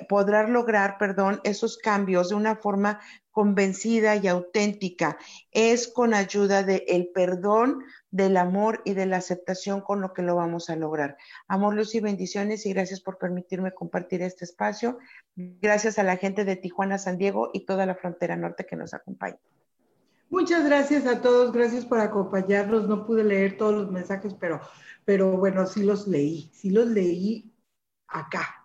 [0.09, 2.99] podrás lograr perdón, esos cambios de una forma
[3.31, 5.17] convencida y auténtica.
[5.51, 10.21] Es con ayuda del el perdón, del amor y de la aceptación con lo que
[10.21, 11.17] lo vamos a lograr.
[11.47, 14.99] Amor, luz y bendiciones y gracias por permitirme compartir este espacio.
[15.35, 18.93] Gracias a la gente de Tijuana, San Diego y toda la frontera norte que nos
[18.93, 19.39] acompaña.
[20.29, 22.87] Muchas gracias a todos, gracias por acompañarnos.
[22.87, 24.61] No pude leer todos los mensajes, pero,
[25.03, 27.53] pero bueno, sí los leí, sí los leí
[28.07, 28.60] acá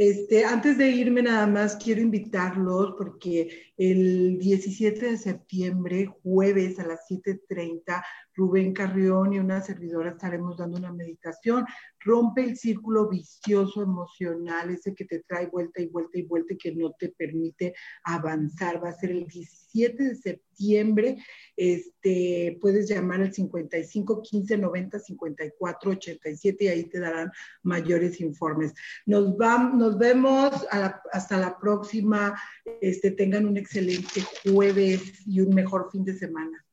[0.00, 6.86] este, antes de irme nada más quiero invitarlos porque el 17 de septiembre, jueves a
[6.86, 8.02] las 7.30,
[8.34, 11.64] Rubén Carrión y una servidora estaremos dando una meditación.
[12.00, 16.58] Rompe el círculo vicioso emocional, ese que te trae vuelta y vuelta y vuelta y
[16.58, 17.74] que no te permite
[18.04, 18.82] avanzar.
[18.82, 21.18] Va a ser el 17 de septiembre.
[21.56, 27.30] Este, puedes llamar al 55 15 90 54 87 y ahí te darán
[27.62, 28.72] mayores informes.
[29.06, 30.66] Nos, vamos, nos vemos
[31.12, 32.34] hasta la próxima.
[32.80, 36.64] Este, tengan un excelente jueves y un mejor fin de semana.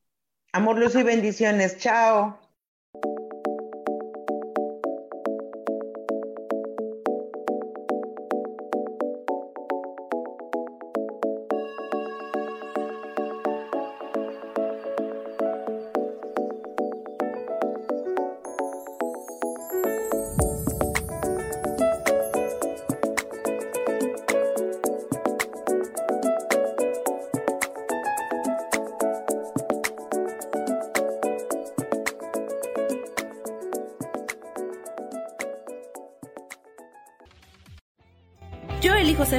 [0.58, 1.78] Amor, luz y bendiciones.
[1.78, 2.47] Chao.